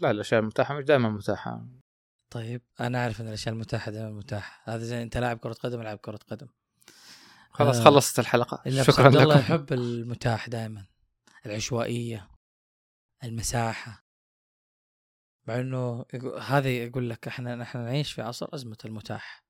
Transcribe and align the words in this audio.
لا 0.00 0.10
الأشياء 0.10 0.40
المتاحة 0.40 0.74
مش 0.74 0.84
دائما 0.84 1.08
متاحة. 1.08 1.66
طيب 2.30 2.62
أنا 2.80 3.02
أعرف 3.02 3.20
إن 3.20 3.28
الأشياء 3.28 3.54
المتاحة 3.54 3.90
دائما 3.90 4.10
متاحة. 4.10 4.74
هذا 4.74 4.84
زي 4.84 5.02
أنت 5.02 5.16
لاعب 5.16 5.38
كرة 5.38 5.52
قدم 5.52 5.82
لاعب 5.82 5.98
كرة 5.98 6.18
قدم. 6.28 6.46
خلاص 7.50 7.78
آه. 7.78 7.84
خلصت 7.84 8.18
الحلقة. 8.18 8.82
شكرا 8.82 9.04
عبد 9.04 9.16
الله 9.16 9.34
لكم. 9.34 9.40
يحب 9.40 9.72
المتاح 9.72 10.48
دائما. 10.48 10.86
العشوائية 11.46 12.30
المساحة. 13.24 14.04
مع 15.46 15.60
إنه 15.60 16.04
هذا 16.40 16.68
يقول 16.68 17.10
لك 17.10 17.28
إحنا 17.28 17.56
نحن 17.56 17.78
نعيش 17.78 18.12
في 18.12 18.22
عصر 18.22 18.48
أزمة 18.54 18.78
المتاح. 18.84 19.44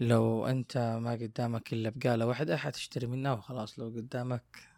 لو 0.00 0.46
أنت 0.46 0.78
ما 0.78 1.12
قدامك 1.12 1.72
إلا 1.72 1.92
بقالة 1.96 2.26
واحدة 2.26 2.56
حتشتري 2.56 3.06
منها 3.06 3.32
وخلاص. 3.32 3.78
لو 3.78 3.86
قدامك 3.86 4.75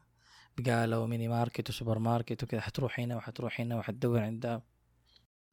بقاله 0.61 0.99
وميني 0.99 1.29
ماركت 1.29 1.71
وسوبر 1.71 1.99
ماركت 1.99 2.43
وكذا 2.43 2.61
حتروح 2.61 3.01
هنا 3.01 3.17
وحتروح 3.17 3.61
هنا 3.61 3.77
وحتدور 3.77 4.21
عندها 4.21 4.63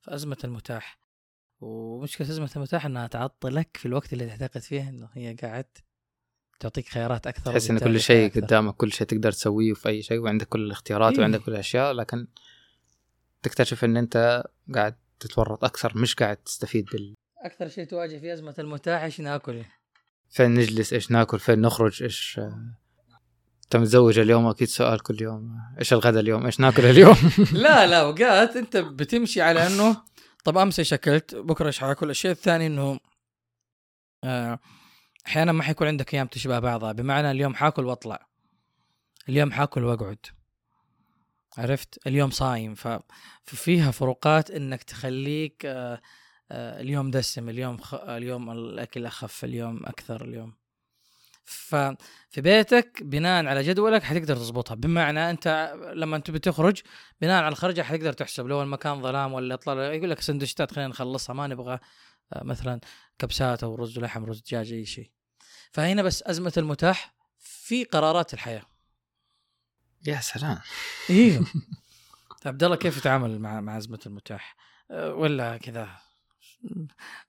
فأزمة 0.02 0.38
المتاح 0.44 1.00
ومشكلة 1.62 2.30
أزمة 2.30 2.50
المتاح 2.56 2.86
إنها 2.86 3.08
تعطلك 3.08 3.78
في 3.78 3.86
الوقت 3.86 4.14
اللي 4.14 4.26
تعتقد 4.26 4.62
فيه 4.62 4.90
إنه 4.90 5.10
هي 5.14 5.34
قاعد 5.34 5.66
تعطيك 6.60 6.90
خيارات 6.90 7.28
أكثر 7.28 7.52
تحس 7.52 7.70
وبالتالي 7.70 7.94
كل 7.94 8.00
شيء 8.00 8.26
أكثر. 8.26 8.42
قدامك 8.42 8.76
كل 8.76 8.92
شيء 8.92 9.08
تقدر 9.08 9.32
تسويه 9.32 9.74
في 9.74 9.90
أي 9.90 10.02
شيء 10.02 10.20
وعندك 10.20 10.48
كل 10.48 10.66
الاختيارات 10.66 11.14
إيه. 11.14 11.20
وعندك 11.20 11.42
كل 11.42 11.52
الأشياء 11.52 11.94
لكن 11.94 12.28
تكتشف 13.44 13.84
إن 13.84 13.98
أنت 13.98 14.44
قاعد 14.76 14.96
تتورط 15.20 15.64
أكثر 15.64 15.98
مش 15.98 16.16
قاعد 16.16 16.38
تستفيد 16.38 16.86
بال 16.86 17.14
أكثر 17.38 17.68
شيء 17.68 17.86
تواجه 17.86 18.18
في 18.18 18.34
أزمة 18.34 18.56
المتاح 18.60 19.02
إيش 19.02 19.22
ناكل 19.22 19.64
فين 20.30 20.54
نجلس 20.54 20.94
إيش 20.94 21.12
ناكل 21.12 21.40
فين 21.40 21.62
نخرج 21.62 22.04
إيش 22.04 22.40
انت 23.66 23.76
متزوج 23.76 24.20
اليوم 24.20 24.46
أكيد 24.48 24.68
سؤال 24.68 25.04
كل 25.04 25.22
يوم. 25.22 25.60
إيش 25.80 25.94
الغداء 25.94 26.22
اليوم؟ 26.22 26.46
إيش 26.46 26.60
ناكل 26.60 26.86
اليوم؟ 26.86 27.16
لا 27.54 27.88
لا 27.88 28.02
اوقات 28.02 28.58
أنت 28.58 28.78
بتمشي 28.98 29.42
على 29.42 29.68
إنه 29.68 29.98
طب 30.44 30.58
امس 30.58 30.80
إيش 30.80 30.94
اكلت 30.94 31.36
بكرة 31.36 31.68
إيش 31.68 31.80
حاكل 31.80 32.10
الشيء 32.10 32.32
الثاني 32.32 32.68
إنه 32.68 33.00
آه، 34.24 34.60
أحيانا 35.28 35.52
ما 35.52 35.64
حيكون 35.64 35.88
عندك 35.88 36.14
أيام 36.14 36.28
تشبه 36.28 36.60
بعضها. 36.60 36.92
بمعنى 36.92 37.32
اليوم 37.32 37.56
حاكل 37.56 37.86
وأطلع. 37.86 38.28
اليوم 39.30 39.52
حاكل 39.52 39.84
وأقعد. 39.84 40.26
عرفت؟ 41.58 42.08
اليوم 42.08 42.30
صايم. 42.30 42.76
ففيها 43.44 43.92
فروقات 43.92 44.52
إنك 44.52 44.84
تخليك 44.84 45.66
آه، 45.66 46.02
آه، 46.52 46.82
اليوم 46.82 47.12
دسم 47.12 47.50
اليوم 47.50 47.78
خ... 47.78 47.94
اليوم 47.94 48.52
الأكل 48.52 49.06
أخف 49.06 49.44
اليوم 49.44 49.86
أكثر 49.86 50.26
اليوم. 50.26 50.54
ففي 51.46 52.42
بيتك 52.42 53.04
بناء 53.04 53.46
على 53.46 53.64
جدولك 53.64 54.04
حتقدر 54.04 54.36
تظبطها 54.36 54.76
بمعنى 54.76 55.30
أنت 55.30 55.74
لما 55.94 56.16
انت 56.16 56.32
بتخرج 56.32 56.82
بناء 57.22 57.44
على 57.44 57.52
الخرجة 57.52 57.82
حتقدر 57.82 58.14
تحسب. 58.14 58.48
لو 58.48 58.62
المكان 58.62 59.02
ظلام 59.02 59.34
ولا 59.34 59.56
طلع 59.56 59.94
يقول 59.94 60.10
لك 60.10 60.22
سندوتشات 60.22 60.72
خلينا 60.72 60.90
نخلصها 60.90 61.34
ما 61.34 61.48
نبغى 61.48 61.80
آه، 62.34 62.44
مثلا 62.44 62.80
كبسات 63.20 63.64
أو 63.64 63.76
رز 63.76 64.00
لحم 64.00 64.26
رز 64.26 64.42
دجاج 64.42 64.74
أي 64.74 64.86
شيء. 64.86 65.12
فهنا 65.72 66.04
بس 66.04 66.24
أزمة 66.24 66.54
المتاح 66.58 67.14
في 67.40 67.84
قرارات 67.84 68.34
الحياة. 68.34 68.64
يا 70.08 70.22
سلام. 70.22 70.60
إيوه. 71.10 71.46
عبد 72.46 72.64
الله 72.64 72.76
كيف 72.76 72.98
يتعامل 72.98 73.40
مع 73.40 73.62
مع 73.62 73.78
أزمة 73.78 74.00
المتاح؟ 74.06 74.56
أه، 74.92 75.14
ولا 75.14 75.58
كذا؟ 75.58 76.05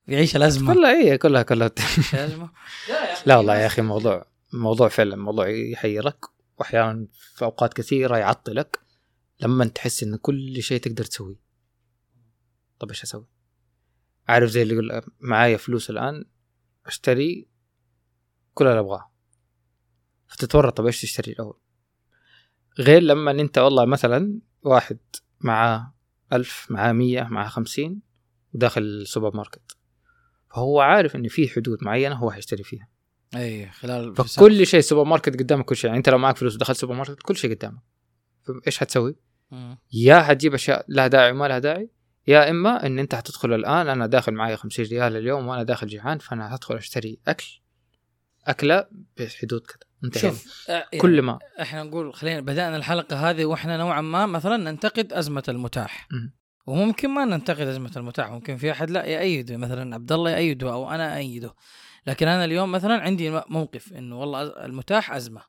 يعيش 0.09 0.37
الازمه 0.37 0.75
كلها 0.75 1.03
إيه 1.03 1.17
كلها 1.17 1.43
كلها. 1.43 1.71
لا 3.27 3.37
والله 3.37 3.57
يا 3.57 3.67
أخي 3.67 3.83
موضوع 3.83 4.27
موضوع 4.53 4.89
فعلا 4.89 5.17
موضوع 5.17 5.49
يحيرك 5.49 6.25
واحيانا 6.59 7.07
في 7.13 7.45
أوقات 7.45 7.75
كثيرة 7.75 8.17
يعطلك 8.17 8.81
لما 9.41 9.65
تحس 9.65 10.03
إن 10.03 10.17
كل 10.17 10.63
شيء 10.63 10.81
تقدر 10.81 11.05
تسويه. 11.05 11.41
طب 12.79 12.89
إيش 12.89 13.03
أسوي؟ 13.03 13.27
عارف 14.29 14.51
زي 14.51 14.63
اللي 14.63 14.75
يقول 14.75 15.03
معايا 15.21 15.57
فلوس 15.57 15.91
الآن 15.91 16.25
أشتري 16.87 17.49
كل 18.55 18.67
اللي 18.67 18.81
أبغاه. 18.81 19.11
فتتورط 20.27 20.77
طب 20.77 20.87
إيش 20.87 21.03
تشتري 21.03 21.33
الأول؟ 21.33 21.59
غير 22.79 23.03
لما 23.03 23.31
أنت 23.31 23.59
والله 23.59 23.85
مثلا 23.85 24.41
واحد 24.63 24.99
معاه 25.41 25.95
ألف 26.33 26.67
معاه 26.71 26.93
مية 26.93 27.23
معاه 27.23 27.49
خمسين 27.49 28.06
وداخل 28.55 28.83
السوبر 28.83 29.37
ماركت. 29.37 29.77
فهو 30.51 30.81
عارف 30.81 31.17
إن 31.17 31.29
في 31.29 31.49
حدود 31.49 31.79
معينة 31.85 32.15
هو 32.15 32.31
حيشتري 32.31 32.63
فيها. 32.63 32.89
اي 33.37 33.71
خلال 33.71 34.17
فكل 34.17 34.67
شيء 34.67 34.81
سوبر 34.81 35.05
ماركت 35.05 35.37
قدامك 35.37 35.65
كل 35.65 35.77
شيء. 35.77 35.87
يعني 35.87 35.99
أنت 35.99 36.09
لو 36.09 36.19
معك 36.19 36.37
فلوس 36.37 36.55
ودخلت 36.55 36.77
سوبر 36.77 36.95
ماركت 36.95 37.23
كل 37.23 37.37
شيء 37.37 37.55
قدامك. 37.55 37.83
إيش 38.67 38.79
حتسوي؟ 38.79 39.17
مم. 39.51 39.79
يا 39.93 40.21
حتجيب 40.21 40.55
أشياء 40.55 40.85
لها 40.89 41.07
داعي 41.07 41.31
وما 41.31 41.49
لها 41.49 41.59
داعي 41.59 41.91
يا 42.27 42.51
إما 42.51 42.87
إن 42.87 42.99
أنت 42.99 43.15
حتدخل 43.15 43.53
الآن 43.53 43.89
أنا 43.89 44.07
داخل 44.07 44.33
معي 44.35 44.57
50 44.57 44.87
ريال 44.87 45.17
اليوم 45.17 45.47
وأنا 45.47 45.63
داخل 45.63 45.87
جيعان 45.87 46.19
فأنا 46.19 46.49
حدخل 46.49 46.77
أشتري 46.77 47.19
أكل 47.29 47.47
أكلة 48.47 48.87
بحدود 49.17 49.61
كذا. 49.61 49.79
انتهينا. 50.05 50.35
شوف 50.35 50.65
آه، 50.69 50.73
يعني 50.73 50.99
كل 50.99 51.23
ما. 51.23 51.39
إحنا 51.61 51.83
نقول 51.83 52.15
خلينا 52.15 52.41
بدأنا 52.41 52.77
الحلقة 52.77 53.31
هذه 53.31 53.45
وإحنا 53.45 53.77
نوعا 53.77 54.01
ما 54.01 54.27
مثلا 54.27 54.57
ننتقد 54.57 55.13
أزمة 55.13 55.43
المتاح. 55.49 56.09
مم. 56.11 56.35
وممكن 56.67 57.11
ما 57.11 57.25
ننتقد 57.25 57.61
أزمة 57.67 57.93
المتاح 57.97 58.31
ممكن 58.31 58.57
في 58.57 58.73
أحد 58.73 58.91
لا 58.91 59.05
يأيده 59.05 59.57
مثلا 59.57 59.95
عبد 59.95 60.13
الله 60.13 60.31
يأيده 60.31 60.73
أو 60.73 60.91
أنا 60.91 61.17
أأيده. 61.17 61.55
لكن 62.07 62.29
أنا 62.29 62.45
اليوم 62.45 62.73
مثلا 62.73 63.03
عندي 63.03 63.31
موقف 63.49 63.93
إنه 63.93 64.21
والله 64.21 64.43
المتاح 64.43 65.13
أزمة. 65.13 65.43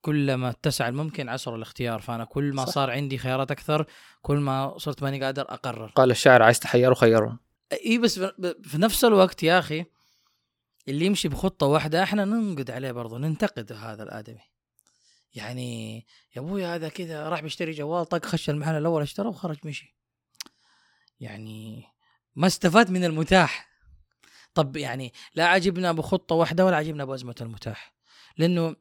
كلما 0.00 0.50
اتسع 0.50 0.88
الممكن 0.88 1.28
عسر 1.28 1.56
الاختيار 1.56 2.00
فأنا 2.00 2.24
كل 2.24 2.52
ما 2.52 2.64
صح. 2.64 2.72
صار 2.72 2.90
عندي 2.90 3.18
خيارات 3.18 3.50
أكثر 3.50 3.86
كل 4.22 4.36
ما 4.36 4.78
صرت 4.78 5.02
ماني 5.02 5.24
قادر 5.24 5.42
أقرر. 5.42 5.86
قال 5.86 6.10
الشاعر 6.10 6.42
عايز 6.42 6.60
تحيره 6.60 6.94
خيره 6.94 7.38
إي 7.72 7.98
بس 7.98 8.18
في 8.62 8.78
نفس 8.78 9.04
الوقت 9.04 9.42
يا 9.42 9.58
أخي 9.58 9.84
اللي 10.88 11.06
يمشي 11.06 11.28
بخطة 11.28 11.66
واحدة 11.66 12.02
إحنا 12.02 12.24
ننقد 12.24 12.70
عليه 12.70 12.92
برضه 12.92 13.18
ننتقد 13.18 13.72
هذا 13.72 14.02
الآدمي. 14.02 14.40
يعني 15.34 15.94
يا 16.36 16.40
أبوي 16.40 16.64
هذا 16.64 16.88
كذا 16.88 17.28
راح 17.28 17.40
بيشتري 17.40 17.72
جوال 17.72 18.06
طق 18.06 18.26
خش 18.26 18.50
المحل 18.50 18.74
الأول 18.74 19.02
اشترى 19.02 19.28
وخرج 19.28 19.56
مشي. 19.64 20.01
يعني 21.22 21.84
ما 22.36 22.46
استفاد 22.46 22.90
من 22.90 23.04
المتاح. 23.04 23.68
طب 24.54 24.76
يعني 24.76 25.12
لا 25.34 25.46
عجبنا 25.46 25.92
بخطة 25.92 26.34
واحدة 26.34 26.66
ولا 26.66 26.76
عجبنا 26.76 27.04
بأزمة 27.04 27.34
المتاح. 27.40 27.94
لأنه 28.38 28.76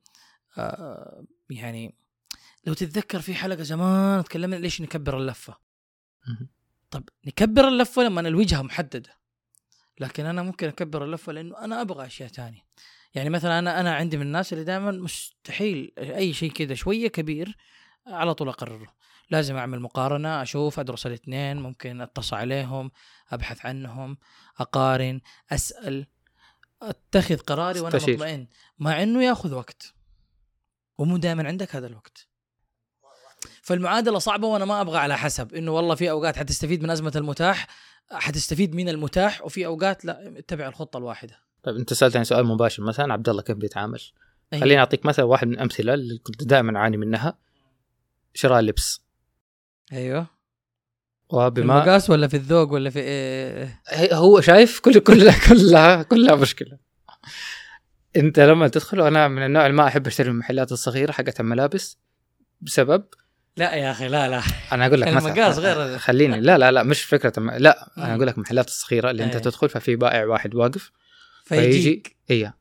آه 0.57 1.25
يعني 1.50 1.96
لو 2.66 2.74
تتذكر 2.74 3.22
في 3.22 3.35
حلقة 3.35 3.63
زمان 3.63 4.24
تكلمنا 4.24 4.56
ليش 4.56 4.81
نكبر 4.81 5.18
اللفة. 5.18 5.57
طب 6.91 7.09
نكبر 7.25 7.68
اللفة 7.68 8.03
لما 8.03 8.22
الوجهة 8.22 8.62
محددة. 8.62 9.18
لكن 10.00 10.25
أنا 10.25 10.44
ممكن 10.44 10.68
أكبر 10.68 11.03
اللفة 11.03 11.31
لأنه 11.31 11.58
أنا 11.58 11.81
أبغى 11.81 12.06
أشياء 12.06 12.29
تانية. 12.29 12.66
يعني 13.13 13.29
مثلا 13.29 13.59
أنا 13.59 13.79
أنا 13.79 13.96
عندي 13.96 14.18
من 14.18 14.23
الناس 14.23 14.53
اللي 14.53 14.63
دائما 14.63 14.91
مستحيل 14.91 15.91
أي 15.97 16.34
شيء 16.34 16.52
كذا 16.52 16.73
شوية 16.73 17.08
كبير 17.08 17.58
على 18.07 18.34
طول 18.34 18.50
أقرره. 18.50 18.88
لازم 19.29 19.56
أعمل 19.56 19.79
مقارنة 19.79 20.41
أشوف 20.41 20.79
أدرس 20.79 21.07
الاثنين 21.07 21.57
ممكن 21.57 22.01
أتصل 22.01 22.35
عليهم 22.35 22.91
أبحث 23.29 23.66
عنهم 23.66 24.17
أقارن 24.59 25.22
أسأل 25.51 26.07
أتخذ 26.81 27.38
قراري 27.38 27.79
وأنا 27.79 27.97
استشير. 27.97 28.16
مطمئن. 28.16 28.47
مع 28.79 29.03
إنه 29.03 29.23
يأخذ 29.23 29.53
وقت. 29.53 29.94
ومو 30.97 31.17
دائما 31.17 31.47
عندك 31.47 31.75
هذا 31.75 31.88
الوقت. 31.88 32.28
فالمعادلة 33.61 34.19
صعبة 34.19 34.47
وأنا 34.47 34.66
ما 34.66 34.81
أبغى 34.81 34.97
على 34.97 35.17
حسب. 35.17 35.53
إنه 35.53 35.72
والله 35.72 35.95
في 35.95 36.09
أوقات 36.11 36.38
حتستفيد 36.38 36.84
من 36.84 36.90
أزمة 36.90 37.11
المتاح 37.16 37.67
حتستفيد 38.11 38.75
من 38.75 38.90
المتاح 38.90 39.45
وفي 39.45 39.66
أوقات 39.66 40.06
لا 40.06 40.40
اتبع 40.40 40.67
الخطة 40.67 40.97
الواحدة. 40.97 41.40
طيب 41.63 41.75
أنت 41.75 41.94
سالتني 41.94 42.23
سؤال 42.23 42.45
مباشر. 42.45 42.84
مثلا 42.84 43.13
عبد 43.13 43.29
الله 43.29 43.41
كيف 43.41 43.57
بيتعامل؟ 43.57 44.01
أيوة. 44.53 44.63
خليني 44.63 44.79
أعطيك 44.79 45.06
مثلا 45.06 45.25
واحد 45.25 45.47
من 45.47 45.53
الامثله 45.53 45.94
اللي 45.94 46.17
كنت 46.17 46.44
دائما 46.44 46.79
أعاني 46.79 46.97
منها. 46.97 47.38
شراء 48.33 48.59
اللبس. 48.59 49.01
أيوه. 49.93 50.27
وبما 51.29 51.63
المقاس 51.83 52.09
ولا 52.09 52.28
في 52.28 52.37
الذوق 52.37 52.72
ولا 52.73 52.89
في 52.89 52.99
إيه؟ 52.99 53.81
هو 54.13 54.41
شايف 54.41 54.79
كل 54.79 54.99
كلها 54.99 55.35
كلها 55.49 56.03
كلها 56.03 56.35
مشكلة. 56.35 56.78
أنت 58.16 58.39
لما 58.39 58.67
تدخل 58.67 58.99
وأنا 59.01 59.28
من 59.28 59.45
النوع 59.45 59.66
اللي 59.66 59.78
ما 59.78 59.87
أحب 59.87 60.07
أشتري 60.07 60.29
من 60.29 60.33
المحلات 60.35 60.72
الصغيرة 60.72 61.11
حقت 61.11 61.39
الملابس 61.39 61.97
بسبب 62.61 63.03
لا 63.57 63.75
يا 63.75 63.91
أخي 63.91 64.07
لا 64.07 64.29
لا. 64.29 64.41
أنا 64.72 64.85
أقول 64.85 65.01
لك 65.01 65.07
المقاس 65.17 65.57
غير- 65.59 65.97
خليني 65.97 66.39
لا 66.41 66.57
لا 66.57 66.72
لا 66.72 66.84
مش 66.84 67.01
فكرة 67.03 67.34
الم- 67.37 67.51
لا 67.51 67.91
أنا 67.97 68.07
مم. 68.07 68.13
أقول 68.16 68.27
لك 68.27 68.35
المحلات 68.37 68.67
الصغيره 68.67 69.11
اللي 69.11 69.23
أنت. 69.23 69.37
تدخل 69.37 69.69
ففي 69.69 69.95
بائع 69.95 70.25
واحد 70.25 70.55
واقف 70.55 70.91
فيجي 71.45 71.72
فيجي 71.72 72.03
اي 72.31 72.53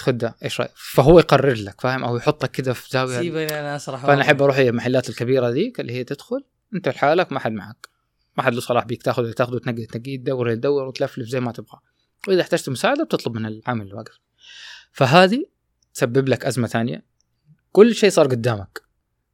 خد 0.00 0.18
ده 0.18 0.36
إيش 0.44 0.60
رايك 0.60 0.72
فهو 0.74 1.18
يقرر 1.18 1.54
لك 1.54 1.80
فاهم؟ 1.80 2.04
أو 2.04 2.16
يحطك 2.16 2.50
كذا 2.50 2.72
في 2.72 2.88
زاوية 2.90 3.18
سيبني 3.18 3.60
أنا 3.60 3.76
اسرح 3.76 4.06
فأنا 4.06 4.22
أحب 4.22 4.42
أروح 4.42 4.56
المحلات 4.56 5.08
الكبيرة 5.08 5.48
ذيك 5.48 5.80
اللي 5.80 5.92
هي 5.92 6.04
تدخل 6.04 6.44
أنت 6.74 6.88
لحالك 6.88 7.32
ما 7.32 7.38
حد 7.38 7.52
معك. 7.52 7.88
ما 8.36 8.42
حد 8.42 8.54
له 8.54 8.60
صلاح 8.60 8.84
بيك 8.84 9.02
تاخذ 9.02 9.22
اللي 9.22 9.34
تاخذه 9.34 9.58
تنقي 9.58 9.86
تنقي 9.86 10.16
تدور 10.16 10.54
تدور 10.54 10.84
وتلفلف 10.84 11.28
زي 11.28 11.40
ما 11.40 11.52
تبغى. 11.52 11.78
وإذا 12.28 12.40
احتجت 12.40 12.68
مساعدة 12.68 13.04
بتطلب 13.04 13.34
من 13.34 13.46
العامل 13.46 13.82
اللي 13.82 13.94
واقف. 13.94 14.18
فهذه 14.92 15.46
تسبب 15.94 16.28
لك 16.28 16.44
أزمة 16.44 16.66
ثانية. 16.66 17.04
كل 17.72 17.94
شيء 17.94 18.10
صار 18.10 18.26
قدامك. 18.26 18.82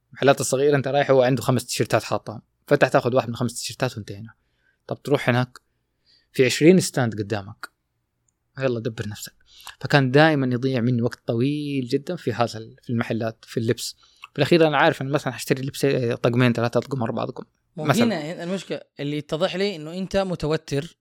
المحلات 0.09 0.41
الصغيرة 0.41 0.75
أنت 0.75 0.87
رايح 0.87 1.11
هو 1.11 1.21
عنده 1.21 1.41
خمس 1.41 1.65
تيشيرتات 1.65 2.03
حاطهم. 2.03 2.41
فانت 2.67 2.85
تاخذ 2.85 3.15
واحد 3.15 3.29
من 3.29 3.35
خمس 3.35 3.53
تيشيرتات 3.53 3.97
وانتهينا. 3.97 4.33
طب 4.87 5.01
تروح 5.03 5.29
هناك 5.29 5.59
في 6.31 6.45
20 6.45 6.79
stand 6.79 7.15
قدامك. 7.19 7.69
يلا 8.59 8.79
دبر 8.79 9.07
نفسك. 9.07 9.33
فكان 9.79 10.11
دائما 10.11 10.53
يضيع 10.53 10.81
مني 10.81 11.01
وقت 11.01 11.19
طويل 11.27 11.87
جدا 11.87 12.15
في 12.15 12.33
هذا 12.33 12.59
في 12.81 12.89
المحلات 12.89 13.45
في 13.47 13.59
اللبس 13.59 13.95
في 14.33 14.37
الأخير 14.37 14.67
أنا 14.67 14.77
عارف 14.77 15.01
ان 15.01 15.09
مثلا 15.09 15.33
حاشتري 15.33 15.61
لبس 15.61 15.85
طقمين 16.21 16.53
ثلاثة 16.53 16.77
اطقم 16.77 17.03
أربعة 17.03 17.23
اطقم 17.23 17.43
مثلاً. 17.77 18.03
هنا 18.05 18.43
المشكلة 18.43 18.81
اللي 18.99 19.17
يتضح 19.17 19.55
لي 19.55 19.75
إنه 19.75 19.93
أنت 19.93 20.17
متوتر 20.17 20.97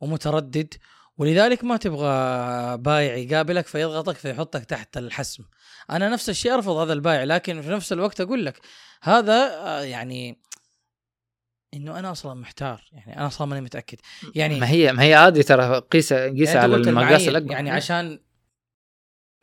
ومتردد 0.00 0.74
ولذلك 1.18 1.64
ما 1.64 1.76
تبغى 1.76 2.76
بايع 2.76 3.16
يقابلك 3.16 3.66
فيضغطك 3.66 4.16
فيحطك 4.16 4.64
تحت 4.64 4.96
الحسم 4.96 5.44
أنا 5.90 6.08
نفس 6.08 6.30
الشيء 6.30 6.54
أرفض 6.54 6.76
هذا 6.76 6.92
البايع 6.92 7.24
لكن 7.24 7.62
في 7.62 7.68
نفس 7.68 7.92
الوقت 7.92 8.20
أقول 8.20 8.46
لك 8.46 8.60
هذا 9.02 9.34
آه، 9.34 9.80
يعني 9.80 10.40
إنه 11.74 11.98
أنا 11.98 12.12
أصلا 12.12 12.34
محتار 12.34 12.82
يعني 12.92 13.16
أنا 13.16 13.26
أصلا 13.26 13.46
ماني 13.46 13.60
متأكد. 13.60 13.98
يعني 14.34 14.60
ما 14.60 14.68
هي 14.70 14.92
ما 14.92 15.02
هي 15.02 15.14
عادي 15.14 15.42
ترى 15.42 15.78
قيسها 15.78 16.28
قيسها 16.28 16.54
يعني 16.54 16.74
على 16.74 16.76
المقاس 16.76 17.28
الأكبر. 17.28 17.52
يعني 17.52 17.70
عشان 17.70 18.20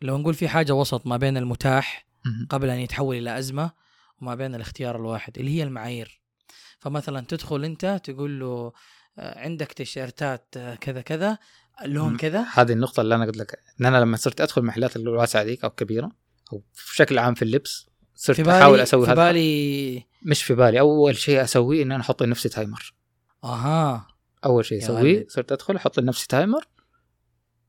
لو 0.02 0.18
نقول 0.18 0.34
في 0.34 0.48
حاجة 0.48 0.74
وسط 0.74 1.08
ما 1.08 1.18
بين 1.18 1.38
المتاح. 1.38 2.06
قبل 2.50 2.70
أن 2.70 2.80
يتحول 2.80 3.16
إلى 3.16 3.40
أزمة 3.40 3.72
وما 4.22 4.36
بين 4.36 4.56
الاختيار 4.56 4.96
الواحد 4.96 5.38
اللي 5.38 5.58
هي 5.58 5.64
المعايير. 5.64 6.22
فمثلا 6.80 7.26
تدخل 7.26 7.66
أنت 7.66 8.02
تقول 8.04 8.40
له 8.40 8.72
آه، 9.18 9.40
عندك 9.40 9.72
تيشيرتات 9.72 10.54
آه، 10.58 10.76
كذا 10.76 11.02
كذا 11.02 11.38
لون. 11.86 12.18
كذا. 12.18 12.46
هذه 12.54 12.72
النقطة 12.72 13.02
اللي 13.02 13.16
أنا 13.16 13.26
قلت 13.26 13.38
لك. 13.38 13.60
إن 13.82 13.86
أنا 13.86 13.98
لما 13.98 14.18
صرت 14.18 14.42
أدخل 14.42 14.62
المحلات 14.62 14.96
الواسعة 14.96 15.42
ذيك 15.42 15.64
أو 15.64 15.70
الكبيرة 15.70 16.12
أو 16.54 16.64
بشكل 16.92 17.18
عام 17.18 17.34
في 17.34 17.42
اللبس 17.42 17.90
صرت 18.16 18.36
في 18.36 18.44
بالي 18.44 18.58
أحاول 18.58 18.80
أسوي 18.80 19.06
في 19.06 19.12
هذا. 19.12 19.32
بالي 19.32 20.06
مش 20.22 20.44
في 20.44 20.56
بالي 20.56 20.80
أول 20.80 21.16
شيء 21.18 21.44
أسويه 21.44 21.84
إن 21.84 21.92
أنا 21.92 22.02
أحط 22.02 22.24
لنفسي 22.24 22.50
timer 22.50 22.94
أها. 23.44 24.08
أول 24.46 24.66
شيء 24.66 24.92
ولد. 24.92 25.26
صرت 25.30 25.52
أدخل 25.52 25.76
أحط 25.76 26.00
لنفسي 26.00 26.28
timer 26.28 26.68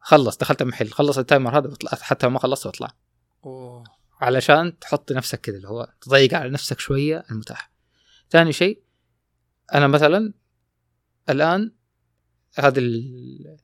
خلص 0.00 0.36
دخلت 0.36 0.62
المحل 0.62 0.88
خلص 0.90 1.18
ال 1.18 1.25
timer 1.25 1.58
هذا 1.58 1.68
بطلع. 1.68 1.90
حتى 2.00 2.28
ما 2.28 2.38
خلصت 2.38 2.66
بطلع. 2.66 2.88
أوه. 3.44 3.84
علشان 4.20 4.78
تحط 4.78 5.12
نفسك 5.12 5.40
كذا 5.40 5.56
اللي 5.56 5.68
هو 5.68 5.92
تضيق 6.00 6.34
على 6.34 6.50
نفسك 6.50 6.80
شوية 6.80 7.24
المتاح. 7.30 7.70
ثاني 8.30 8.52
شيء 8.52 8.82
أنا 9.74 9.86
مثلا 9.86 10.32
الآن 11.30 11.72
هذا 12.58 12.78
ال... 12.78 13.56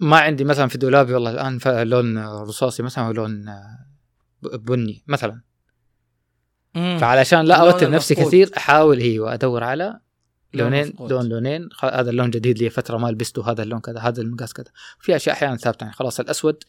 ما 0.00 0.18
عندي 0.20 0.44
مثلا 0.44 0.68
في 0.68 0.78
دولابي 0.78 1.14
والله 1.14 1.30
الآن 1.30 1.58
ف- 1.58 1.68
لون 1.68 2.18
رصاصي 2.26 2.82
مثلا 2.82 3.06
أو 3.06 3.12
لون 3.12 3.44
ب- 3.44 3.97
بني 4.42 5.04
مثلا 5.06 5.40
مم. 6.74 6.98
فعلشان 7.00 7.44
لا 7.44 7.54
أوتر 7.54 7.90
نفسي 7.90 8.14
المفقود. 8.14 8.28
كثير 8.28 8.50
أحاول 8.56 8.98
أيوه 8.98 9.34
أدور 9.34 9.64
على 9.64 10.00
لون 10.54 10.70
لونين. 10.70 10.94
لون 11.00 11.28
لونين 11.28 11.68
هذا 11.82 12.10
اللون 12.10 12.30
جديد 12.30 12.58
لي 12.58 12.70
فترة 12.70 12.96
ما 12.96 13.08
لبسته 13.08 13.50
هذا 13.50 13.62
اللون 13.62 13.80
كذا 13.80 14.00
هذا 14.00 14.22
المقاس 14.22 14.52
كذا 14.52 14.72
في 15.00 15.16
أشياء 15.16 15.36
أحيانا 15.36 15.56
ثابتة 15.56 15.84
يعني 15.84 15.94
خلاص 15.96 16.20
الأسود 16.20 16.64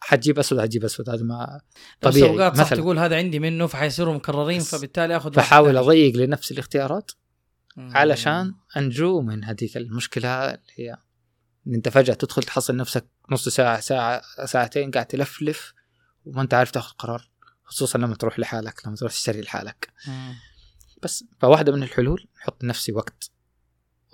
حتجيب 0.00 0.38
أسود 0.38 0.60
حتجيب 0.60 0.84
أسود 0.84 1.10
هذا 1.10 1.22
ما 1.22 1.60
بس 2.02 2.12
طبيعي 2.12 2.30
اوقات 2.30 2.56
صح 2.56 2.74
تقول 2.74 2.98
هذا 2.98 3.16
عندي 3.16 3.38
منه 3.38 3.66
فحيصيروا 3.66 4.14
مكررين 4.14 4.58
بس 4.58 4.74
فبالتالي 4.74 5.16
آخذ 5.16 5.32
ثاني. 5.32 5.78
أضيق 5.78 6.16
لنفسي 6.16 6.54
الاختيارات 6.54 7.10
مم. 7.76 7.96
علشان 7.96 8.54
انجو 8.76 9.20
من 9.20 9.44
هذيك 9.44 9.76
المشكلة 9.76 10.44
اللي 10.44 10.72
هي 10.76 10.96
إن 11.66 11.74
أنت 11.74 11.88
فجأة 11.88 12.14
تدخل 12.14 12.42
تحصل 12.42 12.76
نفسك 12.76 13.06
نص 13.30 13.48
ساعة 13.48 13.80
ساعة 13.80 14.22
ساعتين 14.44 14.90
قاعد 14.90 15.06
تلفلف 15.06 15.74
وما 16.28 16.42
انت 16.42 16.54
عارف 16.54 16.70
تاخذ 16.70 16.92
قرار 16.98 17.30
خصوصا 17.64 17.98
لما 17.98 18.14
تروح 18.14 18.38
لحالك 18.38 18.86
لما 18.86 18.96
تروح 18.96 19.12
تشتري 19.12 19.40
لحالك. 19.40 19.92
مم. 20.06 20.34
بس 21.02 21.24
فواحدة 21.40 21.72
من 21.72 21.82
الحلول 21.82 22.28
أحط 22.42 22.64
لنفسي 22.64 22.92
وقت. 22.92 23.30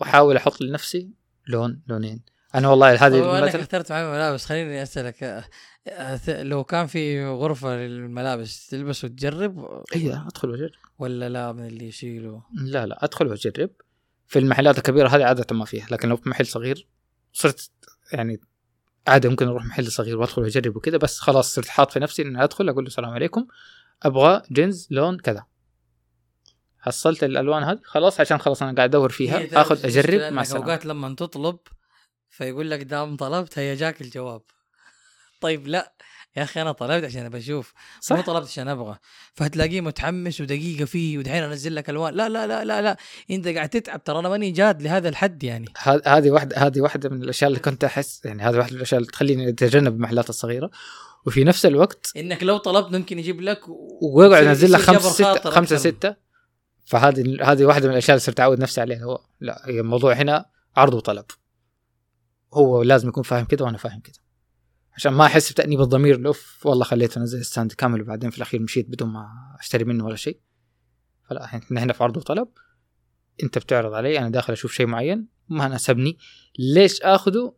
وأحاول 0.00 0.36
أحط 0.36 0.60
لنفسي 0.60 1.10
لون 1.46 1.82
لونين. 1.86 2.22
أنا 2.54 2.68
والله 2.68 3.06
هذه 3.06 3.42
مثلا 3.42 3.60
اخترت 3.62 3.92
معي 3.92 4.04
ملابس 4.04 4.46
خليني 4.46 4.82
أسألك. 4.82 5.22
آه، 5.22 5.44
آه، 5.88 6.42
لو 6.42 6.64
كان 6.64 6.86
في 6.86 7.26
غرفة 7.26 7.76
للملابس 7.76 8.66
تلبس 8.66 9.04
وتجرب؟ 9.04 9.82
أيوه 9.96 10.26
أدخل 10.26 10.50
وأجرب. 10.50 10.70
ولا 10.98 11.28
لا 11.28 11.52
من 11.52 11.66
اللي 11.66 11.88
يشيلوا؟ 11.88 12.40
لا 12.54 12.86
لا 12.86 13.04
أدخل 13.04 13.26
وأجرب. 13.26 13.70
في 14.26 14.38
المحلات 14.38 14.78
الكبيرة 14.78 15.08
هذه 15.08 15.24
عادة 15.24 15.56
ما 15.56 15.64
فيها 15.64 15.86
لكن 15.90 16.08
لو 16.08 16.16
في 16.16 16.28
محل 16.28 16.46
صغير 16.46 16.88
صرت 17.32 17.70
يعني 18.12 18.40
عادي 19.06 19.28
ممكن 19.28 19.48
أروح 19.48 19.64
محل 19.64 19.92
صغير 19.92 20.18
وأدخل 20.18 20.42
وأجرب 20.42 20.76
وكذا 20.76 20.96
بس 20.96 21.18
خلاص 21.18 21.54
صرت 21.54 21.68
حاط 21.68 21.92
في 21.92 22.00
نفسي 22.00 22.22
إني 22.22 22.44
أدخل 22.44 22.68
أقول 22.68 22.84
له 22.84 22.88
السلام 22.88 23.10
عليكم 23.10 23.46
أبغى 24.02 24.42
جينز 24.52 24.88
لون 24.90 25.18
كذا. 25.18 25.46
حصلت 26.78 27.24
الألوان 27.24 27.62
هذه 27.62 27.80
خلاص 27.84 28.20
عشان 28.20 28.38
خلاص 28.38 28.62
أنا 28.62 28.76
قاعد 28.76 28.88
أدور 28.88 29.10
هي 29.10 29.14
فيها 29.14 29.60
اخذ 29.60 29.86
أجرب 29.86 30.32
مع 30.32 30.42
السلامة. 30.42 30.64
أوقات 30.64 30.86
لما 30.86 31.14
تطلب 31.14 31.58
فيقول 32.30 32.70
لك 32.70 32.82
دام 32.82 33.16
طلبت 33.16 33.58
هيا 33.58 33.74
جاك 33.74 34.00
الجواب. 34.00 34.42
طيب 35.40 35.66
لا. 35.68 35.94
يا 36.36 36.42
أخي 36.42 36.62
أنا 36.62 36.72
طلبت 36.72 37.04
عشان 37.04 37.28
بشوف 37.28 37.72
مو 38.10 38.16
صح. 38.16 38.26
طلبت 38.26 38.46
عشان 38.46 38.68
أبغى. 38.68 38.98
فتلاقيه 39.34 39.80
متحمس 39.80 40.40
ودقيقة 40.40 40.84
فيه 40.84 41.18
ودحين 41.18 41.42
أنزل 41.42 41.74
لك 41.74 41.90
الوان. 41.90 42.14
لا 42.14 42.28
لا 42.28 42.46
لا 42.46 42.64
لا 42.64 42.82
لا. 42.82 42.96
أنت 43.30 43.48
قاعد 43.48 43.68
تتعب 43.68 44.04
ترى 44.04 44.18
أنا 44.18 44.28
ماني 44.28 44.50
جاد 44.50 44.82
لهذا 44.82 45.08
الحد 45.08 45.44
يعني. 45.44 45.66
هذه 46.06 46.30
واحدة 46.30 46.56
هذه 46.56 46.80
واحدة 46.80 47.08
من 47.08 47.22
الأشياء 47.22 47.48
اللي 47.48 47.60
كنت 47.60 47.84
أحس 47.84 48.24
يعني 48.24 48.42
هذه 48.42 48.56
واحدة 48.56 48.72
من 48.72 48.76
الأشياء 48.76 49.00
اللي 49.00 49.12
تخليني 49.12 49.48
أتجنب 49.48 49.94
المحلات 49.94 50.28
الصغيرة. 50.28 50.70
وفي 51.26 51.44
نفس 51.44 51.66
الوقت 51.66 52.12
إنك 52.16 52.42
لو 52.42 52.56
طلبت 52.56 52.92
ممكن 52.92 53.18
يجيب 53.18 53.40
لك 53.40 53.68
و... 53.68 53.98
ويقعد 54.14 54.44
ينزل 54.46 54.72
لك 54.72 54.80
خاطر 54.80 55.00
خمسة 55.50 55.76
أكثر. 55.76 55.76
ستة. 55.76 56.16
فهذه 56.86 57.52
هذه 57.52 57.64
واحدة 57.64 57.86
من 57.86 57.92
الأشياء 57.92 58.14
اللي 58.14 58.24
صرت 58.24 58.40
أعود 58.40 58.60
نفسي 58.60 58.80
عليها. 58.80 59.04
هو 59.04 59.20
لا 59.40 59.62
هي 59.66 59.80
الموضوع 59.80 60.12
هنا 60.12 60.46
عرض 60.76 60.94
وطلب. 60.94 61.24
هو 62.54 62.82
لازم 62.82 63.08
يكون 63.08 63.22
فاهم 63.22 63.44
كذا 63.44 63.64
وأنا 63.64 63.78
فاهم 63.78 64.00
كذا. 64.00 64.23
عشان 64.96 65.12
ما 65.12 65.26
أحس 65.26 65.52
بتأنيب 65.52 65.80
الضمير 65.80 66.26
أوف 66.26 66.66
والله 66.66 66.84
خليته 66.84 67.20
نزل 67.20 67.38
الستاند 67.38 67.72
كامل 67.72 68.02
وبعدين 68.02 68.30
في 68.30 68.36
الأخير 68.36 68.62
مشيت 68.62 68.88
بدون 68.88 69.08
ما 69.08 69.28
أشتري 69.60 69.84
منه 69.84 70.04
ولا 70.04 70.16
شيء. 70.16 70.40
فلا 71.28 71.44
إحنا 71.44 71.82
هنا 71.82 71.92
في 71.92 72.04
عرض 72.04 72.16
وطلب. 72.16 72.48
أنت 73.42 73.58
بتعرض 73.58 73.94
علي 73.94 74.18
أنا 74.18 74.28
داخل 74.28 74.52
أشوف 74.52 74.72
شيء 74.72 74.86
معين 74.86 75.26
ما 75.48 75.68
ناسبني. 75.68 76.18
ليش 76.58 77.02
آخذه؟ 77.02 77.54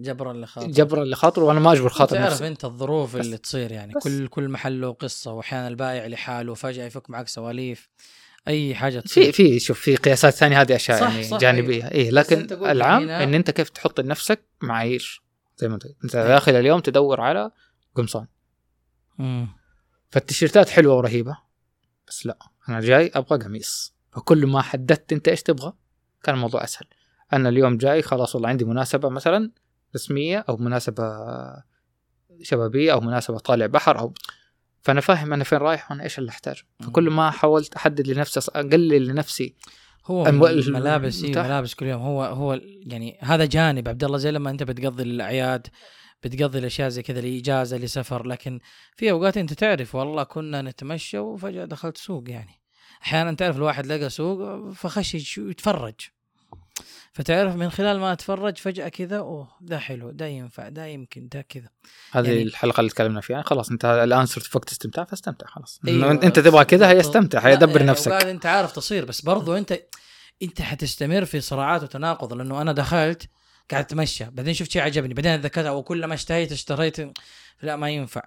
جبرا 0.00 0.32
لخاطر 0.32 0.66
جبرا 0.66 1.04
لخاطره 1.04 1.44
وأنا 1.44 1.60
ما 1.60 1.72
أجبر 1.72 1.88
خاطر 1.88 2.16
تعرف 2.16 2.32
نفسي. 2.32 2.48
أنت 2.48 2.64
الظروف 2.64 3.16
بس. 3.16 3.26
اللي 3.26 3.38
تصير 3.38 3.72
يعني. 3.72 3.92
بس. 3.94 4.02
كل 4.02 4.28
كل 4.28 4.48
محل 4.48 4.80
له 4.80 4.92
قصة 4.92 5.32
وأحيانا 5.32 5.68
البائع 5.68 6.06
لحاله 6.06 6.54
فجأة 6.54 6.84
يفك 6.84 7.10
معك 7.10 7.28
سواليف. 7.28 7.88
أي 8.48 8.74
حاجة 8.74 9.00
تصير. 9.00 9.24
في 9.24 9.32
في 9.32 9.60
شوف 9.60 9.80
في 9.80 9.96
قياسات 9.96 10.34
ثانية 10.34 10.60
هذه 10.60 10.76
أشياء 10.76 11.00
صح، 11.00 11.10
يعني 11.10 11.24
صح، 11.24 11.38
جانبية. 11.38 11.88
إيه 11.88 12.08
بس 12.08 12.14
لكن 12.14 12.66
العام 12.66 13.08
إن 13.08 13.34
أنت 13.34 13.50
كيف 13.50 13.68
تحط 13.68 14.00
لنفسك 14.00 14.44
معايير. 14.62 15.23
زي 15.56 15.68
ما 15.68 15.74
انت 15.74 15.86
انت 16.04 16.14
أيوة. 16.14 16.28
داخل 16.28 16.54
اليوم 16.54 16.80
تدور 16.80 17.20
على 17.20 17.50
قمصان. 17.94 18.26
مم. 19.18 19.48
فالتيشيرتات 20.10 20.68
حلوة 20.68 20.96
ورهيبة 20.96 21.38
بس 22.08 22.26
لا 22.26 22.38
أنا 22.68 22.80
جاي 22.80 23.10
أبغى 23.14 23.38
قميص. 23.38 23.94
فكل 24.12 24.46
ما 24.46 24.62
حددت 24.62 25.12
أنت 25.12 25.28
إيش 25.28 25.42
تبغى 25.42 25.72
كان 26.22 26.34
الموضوع 26.34 26.64
أسهل. 26.64 26.86
أنا 27.32 27.48
اليوم 27.48 27.76
جاي 27.76 28.02
خلاص 28.02 28.34
والله 28.34 28.48
عندي 28.48 28.64
مناسبة 28.64 29.08
مثلا 29.08 29.50
رسمية 29.94 30.44
أو 30.48 30.56
مناسبة 30.56 31.04
شبابية 32.42 32.92
أو 32.92 33.00
مناسبة 33.00 33.38
طالع 33.38 33.66
بحر 33.66 33.98
أو 33.98 34.14
فأنا 34.82 35.00
فاهم 35.00 35.32
أنا 35.32 35.44
فين 35.44 35.58
رايح 35.58 35.90
وأنا 35.90 36.02
إيش 36.02 36.18
اللي 36.18 36.30
أحتاجه. 36.30 36.62
فكل 36.80 37.10
ما 37.10 37.30
حاولت 37.30 37.74
أحدد 37.74 38.08
لنفسي 38.08 38.50
أقلل 38.54 39.06
لنفسي 39.06 39.54
هو 40.06 40.26
الم- 40.26 40.44
الملابس 40.44 41.24
إيه،. 41.24 41.30
ملابس 41.30 41.74
كل 41.74 41.86
يوم. 41.86 42.02
هو 42.02 42.24
هو 42.24 42.60
يعني 42.86 43.18
هذا 43.20 43.44
جانب. 43.44 43.88
عبد 43.88 44.04
الله 44.04 44.18
زي 44.18 44.30
لما 44.30 44.50
أنت 44.50 44.62
بتقضي 44.62 45.02
الأعياد 45.02 45.66
بتقضي 46.22 46.58
الأشياء 46.58 46.88
زي 46.88 47.02
كذا 47.02 47.20
لاجازه 47.20 47.76
لسفر 47.76 48.26
لكن 48.26 48.60
في 48.96 49.10
أوقات 49.10 49.36
أنت 49.36 49.52
تعرف 49.52 49.94
والله 49.94 50.22
كنا 50.22 50.62
نتمشى 50.62 51.18
وفجأة 51.18 51.64
دخلت 51.64 51.96
سوق 51.96 52.30
يعني. 52.30 52.60
أحيانا 53.02 53.32
تعرف 53.32 53.56
الواحد 53.56 53.86
لقى 53.86 54.10
سوق 54.10 54.70
فخش 54.72 55.14
يتفرج. 55.38 55.94
فتعرف 57.12 57.54
من 57.54 57.70
خلال 57.70 58.00
ما 58.00 58.12
أتفرج 58.12 58.56
فجأة 58.58 58.88
كذا 58.88 59.18
أوه 59.18 59.48
ده 59.60 59.78
حلو 59.78 60.10
ده 60.10 60.26
ينفع 60.26 60.68
ده 60.68 60.86
يمكن 60.86 61.28
ده 61.28 61.42
كذا 61.42 61.68
هذه 62.12 62.26
يعني- 62.28 62.42
الحلقة 62.42 62.80
اللي 62.80 62.90
تكلمنا 62.90 63.20
فيها 63.20 63.42
خلاص 63.42 63.70
انت 63.70 63.84
الآن 63.84 64.26
صرت 64.26 64.44
في 64.44 64.58
وقت 64.58 64.70
استمتاع 64.70 65.04
فاستمتع 65.04 65.46
خلاص 65.46 65.80
أيوة. 65.88 66.10
أنت 66.12 66.38
تبغى 66.40 66.64
كذا 66.64 66.88
هي. 66.88 67.00
استمتع 67.00 67.38
هي 67.38 67.56
دبر 67.56 67.76
يعني 67.76 67.90
نفسك 67.90 68.12
أنت 68.12 68.46
عارف 68.46 68.72
تصير 68.72 69.04
بس 69.04 69.20
برضو 69.20 69.56
أنت 69.56 69.80
أنت 70.42 70.62
حتستمر 70.62 71.24
في 71.24 71.40
صراعات 71.40 71.82
وتناقض 71.82 72.32
لأنه 72.32 72.62
أنا 72.62 72.72
دخلت 72.72 73.28
قاعد 73.70 73.84
أتمشى 73.84 74.24
بعدين 74.30 74.54
شفت 74.54 74.70
شيء 74.70 74.82
عجبني 74.82 75.14
بعدين 75.14 75.32
أتذكرت 75.32 75.66
أو 75.66 75.82
كل 75.82 76.04
ما 76.04 76.14
اشتهيت 76.14 76.52
اشتريت 76.52 76.96
لا 77.62 77.76
ما 77.76 77.90
ينفع 77.90 78.22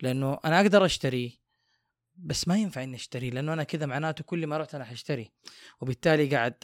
لأنه 0.00 0.38
أنا 0.44 0.60
أقدر 0.60 0.84
أشتري 0.84 1.41
بس 2.16 2.48
ما 2.48 2.56
ينفع 2.56 2.82
إني 2.82 2.96
أشتري 2.96 3.30
لأنه 3.30 3.52
أنا 3.52 3.62
كذا 3.62 3.86
معناته 3.86 4.24
كل 4.24 4.46
ما 4.46 4.58
رحت 4.58 4.74
أنا 4.74 4.84
حاشتري 4.84 5.30
وبالتالي 5.80 6.26
قاعد 6.26 6.54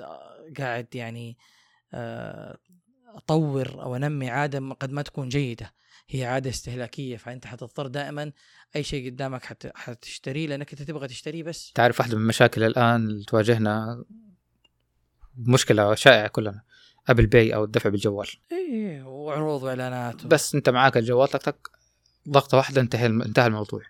قاعد 0.59 0.95
يعني 0.95 1.39
آه، 1.95 2.59
أطور 3.15 3.83
أو 3.83 3.97
أنمي 3.97 4.31
عادة 4.31 4.75
قد 4.75 4.91
ما 4.91 5.03
تكون 5.03 5.29
جيدة. 5.29 5.75
هي 6.09 6.25
عادة 6.25 6.51
استهلاكية 6.51 7.17
فأنت 7.17 7.47
حتضطر 7.47 7.87
دائما 7.87 8.33
أي 8.77 8.83
شيء 8.83 9.11
قدامك 9.11 9.45
حت... 9.45 9.67
حتشتريه 9.75 10.47
لأنك 10.47 10.73
أنت 10.73 10.83
تبغى 10.83 11.09
تشتريه 11.09 11.43
بس. 11.43 11.73
تعرف 11.75 12.01
واحدة 12.01 12.17
من 12.17 12.23
المشاكل 12.23 12.63
الآن 12.63 13.07
اللي 13.07 13.25
تواجهنا؟ 13.25 14.05
مشكلة 15.37 15.95
شائعة 15.95 16.29
كلنا. 16.29 16.63
أبل 17.09 17.27
باي 17.27 17.55
أو 17.55 17.65
الدفع 17.65 17.91
بالجوال. 17.91 18.29
إيه 18.53 19.03
وعروض 19.03 19.63
وإعلانات 19.63 20.25
و... 20.25 20.29
بس 20.29 20.55
أنت 20.55 20.69
معاك 20.69 20.97
الجوال 20.97 21.29
تك 21.29 21.43
تك 21.43 21.71
ضغطة 22.29 22.57
واحدة 22.57 22.81
انتهى 22.81 23.07
انتهى 23.07 23.47
الموضوع. 23.47 23.83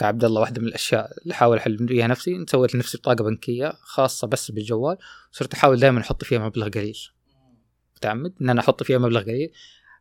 كعبد 0.00 0.24
الله 0.24 0.40
واحدة 0.40 0.60
من 0.60 0.66
الأشياء 0.68 1.10
اللي 1.22 1.34
احاول 1.34 1.56
احل 1.56 1.88
فيها 1.88 2.06
نفسي. 2.06 2.44
سويت 2.48 2.74
لنفسي 2.74 2.98
بطاقه 2.98 3.24
بنكية 3.24 3.72
خاصة 3.82 4.26
بس 4.26 4.50
بالجوال. 4.50 4.96
صرت 5.32 5.54
أحاول 5.54 5.80
دائما 5.80 6.00
أحط 6.00 6.24
فيها 6.24 6.38
مبلغ 6.38 6.68
قليل. 6.68 6.98
متعمد؟ 7.96 8.34
إن 8.42 8.50
أنا 8.50 8.60
أحط 8.60 8.82
فيها 8.82 8.98
مبلغ 8.98 9.22
قليل 9.22 9.52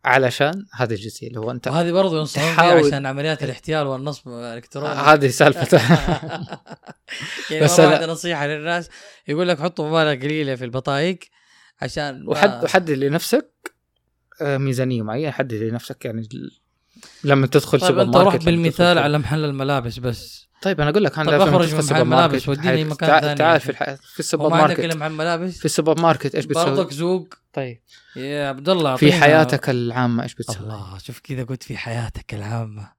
علشان 0.06 0.65
هذه 0.74 0.91
الجزئية 0.94 1.27
اللي 1.27 1.39
هو 1.39 1.51
أنت 1.51 1.68
وهذه 1.68 1.91
برضه 1.91 2.20
ينصحون 2.20 2.56
تحاول- 2.56 2.86
عشان 2.88 3.06
عمليات 3.06 3.44
الاحتيال 3.44 3.88
والنصب 3.88 4.27
الإلكتروني. 4.29 4.94
هذه 4.94 5.27
سالفة. 5.27 5.77
يعني 7.51 7.63
بس 7.65 7.77
أنا- 7.82 8.03
نصيحة 8.10 8.48
للناس. 8.48 8.89
يقول 9.27 9.48
لك 9.48 9.60
حطوا 9.60 9.88
مبالغ 9.89 10.22
قليلة 10.22 10.56
في 10.56 10.65
البطايق 10.65 11.20
عشان 11.82 12.24
ما- 12.25 12.32
وحد 12.32 12.63
وحدد 12.63 12.91
لنفسك 12.91 13.51
آه، 14.41 14.58
ميزانية 14.58 15.01
معينة. 15.01 15.32
حدد 15.32 15.53
لنفسك 15.53 16.06
يعني 16.06 16.29
لما 17.24 17.48
تدخل 17.48 17.79
طيب 17.79 17.89
سوبر 17.89 18.06
ماركت 18.06 18.44
لما 18.44 18.46
بالمثال 18.46 18.98
على 18.98 19.18
محل 19.18 19.46
الملابس 19.46 20.00
بس. 20.00 20.50
طيب 20.62 20.82
أنا 20.82 20.89
أقول 20.89 21.03
لك 21.03 21.20
أنا 21.20 21.32
طيب 21.32 21.39
تدخل 21.39 21.75
من 21.75 21.84
محل 21.84 22.01
ماركت 22.01 22.06
ملابس، 22.06 22.50
وديني 22.50 22.84
مكان 22.84 23.22
ثاني. 23.22 23.36
تعال. 23.36 23.60
في 23.60 23.70
الح... 23.70 23.84
في 23.94 24.20
السوبر 24.20 24.46
وما 24.46 24.58
عندك 24.58 24.79
الا 24.79 24.88
ماركت 24.88 24.98
محل 24.98 25.12
ملابس 25.12 25.58
في 25.58 25.65
السوبر 25.65 26.01
ماركت 26.01 26.36
إيش 26.36 26.46
بتسوي؟ 26.46 26.65
برضك 26.65 26.91
سوق 26.91 27.34
طيب. 27.53 27.82
يا 28.15 28.50
عبد 28.50 28.70
الله 28.70 28.96
في 28.96 29.13
حياتك 29.13 29.70
العامة 29.70 30.24
إيش 30.24 30.36
بتسوي؟ 30.36 30.63
الله 30.63 30.98
شوف 30.98 31.20
كذا 31.20 31.44
قلت 31.44 31.63
في 31.63 31.77
حياتك 31.77 32.34
العامة. 32.34 32.91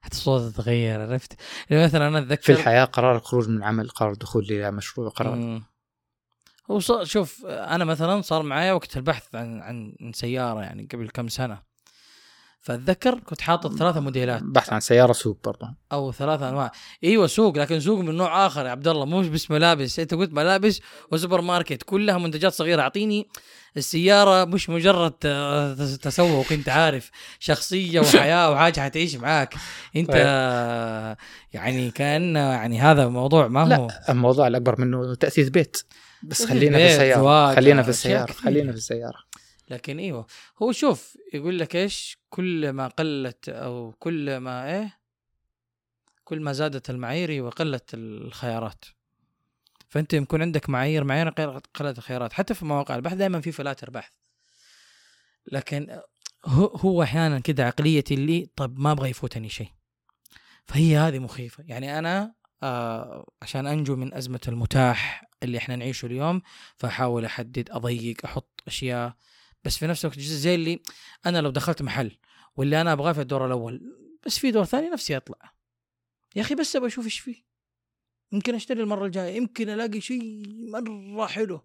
حتى 0.00 0.16
الصوت 0.16 0.56
تغير 0.56 1.00
عرفت؟ 1.00 1.32
يعني 1.70 1.84
مثلا 1.84 2.08
أنا 2.08 2.18
اتذكر 2.18 2.42
في 2.42 2.52
الحياة 2.52 2.84
قرار 2.84 3.16
الخروج 3.16 3.48
من 3.48 3.56
العمل 3.56 3.88
قرار 3.88 4.12
الدخول 4.12 4.44
إلى 4.44 4.70
مشروع 4.70 5.08
قرار. 5.08 5.34
مم. 5.34 5.62
هو 6.70 6.80
شوف 7.04 7.46
أنا 7.46 7.84
مثلا 7.84 8.20
صار 8.22 8.42
معايا 8.42 8.72
وقت 8.72 8.96
البحث 8.96 9.34
عن 9.34 9.60
عن 9.60 10.12
سيارة 10.14 10.60
يعني 10.60 10.88
قبل 10.92 11.08
كم 11.08 11.28
سنة. 11.28 11.73
فاتذكر 12.64 13.18
كنت 13.18 13.40
حاطط 13.40 13.74
ثلاثة 13.78 14.00
موديلات. 14.00 14.42
بحث 14.42 14.72
عن 14.72 14.80
سيارة 14.80 15.12
سوق 15.12 15.38
برضه. 15.44 15.74
أو 15.92 16.12
ثلاثة 16.12 16.48
أنواع. 16.48 16.72
إيوه 17.04 17.26
سوق 17.26 17.58
لكن 17.58 17.80
سوق 17.80 18.00
من 18.00 18.14
نوع 18.14 18.46
آخر 18.46 18.66
يا 18.66 18.70
عبد 18.70 18.88
الله. 18.88 19.04
مو 19.04 19.20
بس 19.20 19.50
ملابس. 19.50 19.98
أنت 19.98 20.14
قلت 20.14 20.32
ملابس 20.32 20.80
وسوبر 21.12 21.40
ماركت 21.40 21.82
كلها 21.82 22.18
منتجات 22.18 22.52
صغيرة. 22.52 22.82
أعطيني 22.82 23.28
السيارة 23.76 24.44
مش 24.44 24.70
مجرد 24.70 25.12
آه، 25.24 25.74
تس- 25.74 25.98
تسوق. 25.98 26.52
أنت 26.52 26.68
عارف 26.68 27.10
شخصية 27.38 28.00
وحياة 28.00 28.50
وحاجة 28.50 28.80
حتعيش 28.80 29.16
معاك. 29.16 29.54
أنت 29.96 30.08
طيب. 30.12 31.16
يعني 31.60 31.90
كأن 31.90 32.36
يعني 32.36 32.80
هذا 32.80 33.08
موضوع 33.08 33.48
ما 33.48 33.62
هو. 33.62 33.86
لا 33.86 34.12
الموضوع 34.12 34.46
الأكبر 34.46 34.80
منه 34.80 35.14
تأسيس 35.14 35.48
بيت. 35.48 35.76
بس 36.22 36.38
تأسيس 36.38 36.50
خلينا 36.50 36.78
في 36.78 37.14
زواج، 37.14 37.56
خلينا 37.56 37.82
في 37.82 37.90
كثير. 37.90 38.26
خلينا 38.32 38.72
في 38.72 38.78
السيارة. 38.78 39.18
لكن 39.70 39.98
أيوه 39.98 40.26
هو؟ 40.62 40.72
شوف 40.72 41.18
يقول 41.34 41.58
لك 41.58 41.76
إيش؟ 41.76 42.18
كل 42.30 42.70
ما 42.70 42.88
قلت 42.88 43.48
أو 43.48 43.92
كل 43.98 44.36
ما 44.36 44.74
إيه؟ 44.74 44.98
كل 46.24 46.40
ما 46.40 46.52
زادت 46.52 46.90
المعايير 46.90 47.42
وقلت 47.42 47.90
الخيارات. 47.94 48.84
فأنت 49.88 50.14
يكون 50.14 50.42
عندك 50.42 50.70
معايير 50.70 51.04
معينه 51.04 51.30
قلت 51.74 51.98
الخيارات. 51.98 52.32
حتى 52.32 52.54
في 52.54 52.64
مواقع 52.64 52.96
البحث 52.96 53.16
دائما 53.16 53.40
في 53.40 53.52
فلاتر 53.52 53.90
بحث. 53.90 54.12
لكن 55.52 56.00
هو, 56.44 56.66
هو 56.66 57.02
أحيانا 57.02 57.38
كده 57.38 57.66
عقليتي 57.66 58.14
اللي 58.14 58.50
طب 58.56 58.78
ما 58.78 58.92
أبغى 58.92 59.10
يفوتني 59.10 59.48
شيء. 59.48 59.70
فهي 60.66 60.96
هذه 60.96 61.18
مخيفة. 61.18 61.64
يعني 61.66 61.98
أنا 61.98 62.34
آه 62.62 63.32
عشان 63.42 63.66
أنجو 63.66 63.96
من 63.96 64.14
أزمة 64.14 64.40
المتاح 64.48 65.24
اللي 65.42 65.58
إحنا 65.58 65.76
نعيشه 65.76 66.06
اليوم 66.06 66.42
فأحاول 66.76 67.24
أحدد 67.24 67.70
أضيق 67.70 68.16
أحط 68.24 68.62
أشياء 68.66 69.16
بس 69.64 69.78
في 69.78 69.86
نفس 69.86 70.04
الوقت 70.04 70.18
زي 70.20 70.54
اللي 70.54 70.82
أنا 71.26 71.38
لو 71.38 71.50
دخلت 71.50 71.82
محل 71.82 72.18
واللي 72.56 72.80
أنا 72.80 72.92
أبغاه 72.92 73.12
في 73.12 73.20
الدور 73.20 73.46
الأول 73.46 73.96
بس 74.26 74.38
في 74.38 74.50
دور 74.50 74.64
ثاني 74.64 74.88
نفسي 74.88 75.16
أطلع. 75.16 75.54
يا 76.36 76.42
أخي 76.42 76.54
بس 76.54 76.76
أبغى 76.76 76.88
أشوف 76.88 77.04
إيش 77.04 77.18
فيه. 77.20 77.44
يمكن 78.32 78.54
أشتري 78.54 78.80
المرة 78.82 79.06
الجاية 79.06 79.36
يمكن 79.36 79.68
ألاقي 79.68 80.00
شيء 80.00 80.42
مرة 80.88 81.26
حلو. 81.26 81.60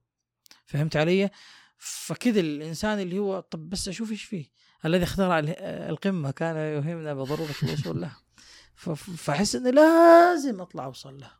فهمت 0.65 0.95
علي؟ 0.95 1.29
فكذا 1.77 2.39
الإنسان 2.39 2.99
اللي 2.99 3.19
هو 3.19 3.39
طب 3.39 3.69
بس 3.69 3.87
أشوف 3.87 4.11
إيش 4.11 4.23
فيه. 4.23 4.45
الذي 4.85 5.03
اخترع 5.03 5.39
ال- 5.39 5.49
القمة 5.89 6.31
كان 6.31 6.55
يوهمنا 6.55 7.13
بضرورة 7.13 7.55
الوصول 7.63 8.09
ف- 8.75 8.89
فأحس 9.11 9.55
انه 9.55 9.69
لازم 9.69 10.61
أطلع 10.61 10.85
أوصل 10.85 11.19
له. 11.19 11.31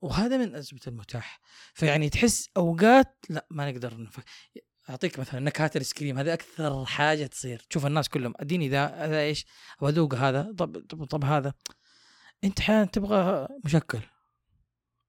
وهذا 0.00 0.36
من 0.36 0.54
أزمة 0.54 0.80
المتاح. 0.86 1.40
فيعني 1.74 2.10
تحس 2.10 2.48
أوقات 2.56 3.24
لا 3.28 3.46
ما 3.50 3.70
نقدر 3.70 4.00
نفك 4.02 4.24
أعطيك 4.90 5.18
مثلا 5.18 5.40
نكهات 5.40 5.76
الايس 5.76 5.92
كريم 5.92 6.18
هذه 6.18 6.32
أكثر 6.32 6.84
حاجة 6.84 7.26
تصير. 7.26 7.62
تشوف 7.70 7.86
الناس 7.86 8.08
كلهم 8.08 8.34
أديني 8.36 8.68
ذا 8.68 8.86
هذا 8.86 9.20
إيش 9.20 9.46
أبغى 9.82 10.18
هذا 10.18 10.54
طب 10.58 10.78
طب, 10.88 11.04
طب 11.04 11.24
هذا. 11.24 11.52
أنت 12.44 12.60
أحيانا 12.60 12.84
تبغى 12.84 13.48
مشكل. 13.64 14.00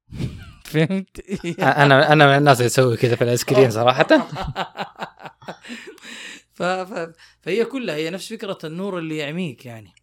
فهمت؟ 0.65 1.19
أنا 1.59 2.13
أنا 2.13 2.27
من 2.27 2.37
الناس 2.37 2.57
اللي 2.57 2.69
تسوي 2.69 2.97
كذا 2.97 3.15
في 3.15 3.23
الايس 3.23 3.43
كريم 3.43 3.69
صراحة. 3.69 4.07
ف... 6.53 6.63
ف... 6.63 7.13
فهي 7.41 7.65
كلها 7.65 7.95
هي 7.95 8.09
نفس 8.09 8.33
فكرة 8.33 8.57
النور 8.63 8.97
اللي 8.97 9.17
يعميك 9.17 9.65
يعني. 9.65 9.93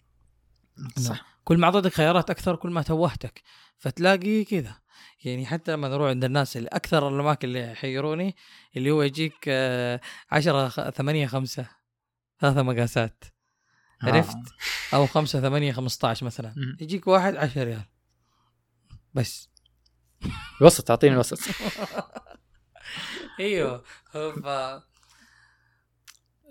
صح. 0.99 1.38
كل 1.45 1.59
ما 1.59 1.66
أعطيتك 1.66 1.92
خيارات 1.92 2.30
أكثر 2.30 2.56
كل 2.56 2.71
ما 2.71 2.83
توهتك 2.83 3.42
فتلاقي 3.78 4.45
كذا. 4.45 4.75
يعني 5.26 5.47
حتى 5.47 5.73
لما 5.73 5.88
نروح 5.88 6.09
عند 6.09 6.25
الناس 6.25 6.56
اللي 6.56 6.68
أكثر 6.68 7.09
الأماكن 7.09 7.49
اللي 7.49 7.61
يحيروني 7.61 8.37
اللي 8.76 8.90
هو 8.90 9.02
يجيك 9.02 9.49
10 10.30 10.68
8 10.90 11.26
5 11.26 11.66
ثلاثة 12.40 12.62
مقاسات. 12.62 13.25
عرفت؟ 14.02 14.37
أو 14.95 15.06
5 15.06 15.40
8 15.40 15.73
15 15.73 16.26
مثلا. 16.26 16.54
يجيك 16.80 17.06
واحد 17.06 17.37
10 17.37 17.64
ريال. 17.64 17.85
بس. 19.14 19.50
وسط 20.61 20.90
اعطيني 20.90 21.14
الوسط. 21.14 21.38
أيوه. 23.40 23.83
ف 24.12 24.47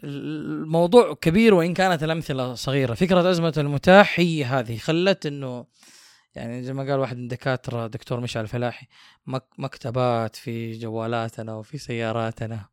الموضوع 0.03 1.13
كبير 1.13 1.53
وإن 1.53 1.74
كانت 1.74 2.03
الأمثلة 2.03 2.55
صغيرة. 2.55 2.94
فكرة 2.94 3.32
أزمة 3.32 3.53
المتاح 3.58 4.20
هي 4.20 4.46
هذه 4.46 4.77
خلت 4.77 5.25
إنه 5.25 5.65
يعني 6.36 6.63
زي 6.63 6.74
ما 6.74 6.84
قال 6.84 7.00
واحد 7.00 7.18
من 7.18 7.24
الدكاتره 7.24 7.88
دكتور 7.88 8.20
مشعل 8.20 8.44
الفلاحي 8.44 8.88
مك 9.27 9.44
مكتبات 9.58 10.36
في 10.36 10.77
جوالاتنا 10.77 11.54
وفي 11.56 11.77
سياراتنا 11.77 12.65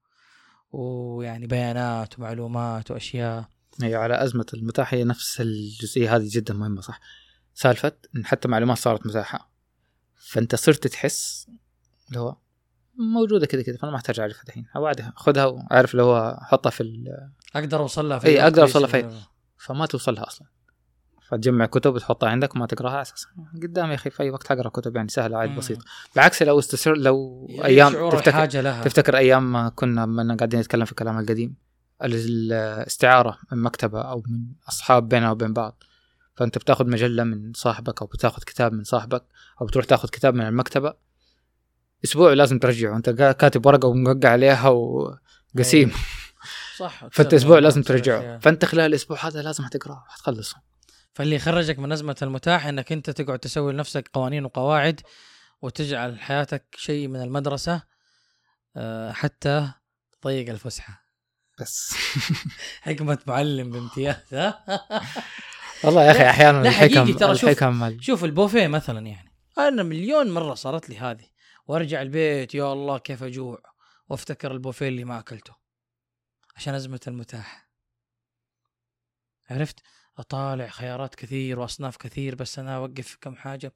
ويعني 0.72 1.46
بيانات 1.46 2.18
ومعلومات 2.18 2.90
وأشياء. 2.90 3.44
هي 3.82 3.94
على 3.94 4.24
أزمة 4.24 4.46
المتاح 4.54 4.94
هي 4.94 5.04
نفس 5.04 5.40
الجزئية 5.40 6.16
هذه 6.16 6.28
جدا 6.32 6.54
مهمة 6.54 6.80
صح؟ 6.80 7.00
سالفة 7.54 7.92
إن 8.16 8.26
حتى 8.26 8.48
معلومات 8.48 8.78
صارت 8.78 9.06
متاحة 9.06 9.50
فأنت 10.16 10.54
صرت 10.54 10.86
تحس 10.86 11.46
اللي 12.08 12.20
هو 12.20 12.36
موجودة 12.98 13.46
كذا 13.46 13.62
كذا 13.62 13.76
فأنا 13.76 13.90
ما 13.90 13.96
أحتاج 13.96 14.20
اعرفها 14.20 14.42
الحين 14.48 14.66
بعدها 14.74 15.12
خذها 15.16 15.44
وأعرف 15.46 15.92
اللي 15.92 16.02
هو 16.02 16.38
احطها 16.42 16.70
في 16.70 16.80
ال- 16.80 17.30
أقدر 17.56 17.80
اوصل 17.80 18.08
لها 18.08 18.18
في 18.18 18.26
إي، 18.26 18.34
وقت 18.34 18.42
أقدر 18.44 18.62
أوصل 18.62 18.80
لها 18.80 18.88
في-. 18.88 19.20
فما 19.58 19.86
توصل 19.86 20.14
لها 20.14 20.26
أصلا. 20.26 20.46
فتجمع 21.32 21.66
كتب 21.66 21.94
وتحطها 21.94 22.28
عندك 22.28 22.56
وما 22.56 22.66
تقراها 22.66 22.92
على 22.92 23.02
أساس 23.02 23.26
قدام 23.62 23.90
يا 23.90 23.94
أخي 23.94 24.10
في 24.10 24.22
أي 24.22 24.30
وقت 24.30 24.48
حقرا 24.48 24.68
كتب 24.68 24.96
يعني 24.96 25.08
سهلة 25.08 25.38
عادي. 25.38 25.56
بسيط. 25.56 25.78
بالعكس 26.14 26.42
لو 26.42 26.58
استشر 26.58 26.96
لو 26.96 27.46
أيام 27.64 27.92
تفتكر 28.10 28.28
الحاجة 28.28 28.60
لها. 28.60 28.84
تفتكر 28.84 29.16
أيام 29.16 29.52
ما 29.52 29.68
كنا 29.68 30.00
لما 30.00 30.36
قاعدين 30.36 30.60
نتكلم 30.60 30.84
في 30.84 30.90
الكلام 30.90 31.18
القديم. 31.18 31.54
الاستعارة 32.04 33.38
من 33.52 33.62
مكتبة 33.62 34.00
أو 34.00 34.22
من 34.26 34.46
أصحاب 34.68 35.08
بيننا 35.08 35.30
وبين 35.30 35.52
بعض. 35.52 35.82
فأنت 36.36 36.58
بتاخذ 36.58 36.90
مجلة 36.90 37.24
من 37.24 37.52
صاحبك 37.52 38.02
أو 38.02 38.06
بتاخذ 38.06 38.42
كتاب 38.42 38.72
من 38.72 38.84
صاحبك 38.84 39.24
أو 39.60 39.66
بتروح 39.66 39.84
تاخذ 39.84 40.08
كتاب 40.08 40.34
من 40.34 40.46
المكتبة. 40.46 40.94
أسبوع 42.04 42.32
لازم 42.32 42.58
ترجعه. 42.58 42.96
انت 42.96 43.10
كاتب 43.10 43.66
ورقة 43.66 43.88
وموقع 43.88 44.28
عليها 44.28 44.68
وقسيم. 44.68 45.88
أيوة. 45.88 46.00
صح. 46.76 47.06
فأنت 47.10 47.34
أسبوع 47.34 47.58
لازم 47.58 47.82
ترجعه. 47.82 48.38
فأنت 48.38 48.64
خلال 48.64 48.86
الأسبوع 48.86 49.26
هذا 49.26 49.42
لازم 49.42 49.64
حتقراه 49.64 50.04
حتخلصه 50.08 50.71
فاللي 51.14 51.36
يخرجك 51.36 51.78
من 51.78 51.92
أزمة 51.92 52.16
المتاح 52.22 52.66
إنك 52.66 52.92
أنت 52.92 53.10
تقعد 53.10 53.38
تسوي 53.38 53.72
لنفسك 53.72 54.10
قوانين 54.12 54.44
وقواعد 54.44 55.00
وتجعل 55.62 56.20
حياتك 56.20 56.66
شيء 56.78 57.08
من 57.08 57.22
المدرسة 57.22 57.82
آه، 58.76 59.12
حتى 59.12 59.72
تضيق 60.22 60.48
الفسحة. 60.50 61.06
بس. 61.60 61.94
حكمة 62.82 63.18
معلم 63.26 63.70
بامتياز 63.70 64.34
ها؟ 64.34 64.64
والله 65.84 66.04
يا 66.04 66.10
أخي 66.10 66.30
أحيانا 66.30 66.60
الحكم 66.68 67.16
ترى 67.16 67.34
شوف- 67.36 67.50
الحكم 67.50 67.84
ال- 67.84 68.04
شوف 68.04 68.24
البوفيه 68.24 68.66
مثلا 68.66 69.06
يعني. 69.06 69.32
أنا 69.58 69.82
مليون 69.82 70.30
مرة 70.30 70.54
صارت 70.54 70.88
لي 70.90 70.98
هذه. 70.98 71.24
وأرجع 71.66 72.02
البيت 72.02 72.54
يا 72.54 72.72
الله 72.72 72.98
كيف 72.98 73.22
أجوع؟ 73.22 73.58
وأفتكر 74.08 74.52
البوفيه 74.52 74.88
اللي 74.88 75.04
ما 75.04 75.18
أكلته. 75.18 75.54
عشان 76.56 76.74
أزمة 76.74 77.00
المتاح. 77.08 77.68
عرفت؟ 79.50 79.76
أطالع 80.18 80.68
خيارات 80.68 81.14
كثير 81.14 81.58
وأصناف 81.58 81.96
كثير 81.96 82.34
بس 82.34 82.58
أنا 82.58 82.76
أوقف 82.76 83.06
في 83.06 83.16
كم 83.20 83.34
حاجة. 83.34 83.72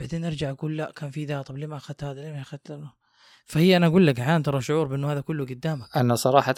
بعدين 0.00 0.24
أرجع 0.24 0.50
أقول 0.50 0.76
لا 0.76 0.92
كان 0.96 1.10
في 1.10 1.24
ذا 1.24 1.42
طب 1.42 1.56
ليه 1.56 1.66
ما 1.66 1.76
أخذت 1.76 2.04
هذا؟ 2.04 2.20
ليه 2.20 2.32
ما 2.32 2.40
أخذت؟ 2.40 2.80
فهي 3.44 3.76
أنا 3.76 3.86
أقول 3.86 4.06
لك 4.06 4.20
أحيانا 4.20 4.42
ترى 4.42 4.60
شعور 4.60 4.86
بأنه 4.86 5.12
هذا 5.12 5.20
كله 5.20 5.44
قدامك. 5.46 5.96
أنا 5.96 6.14
صراحة 6.14 6.54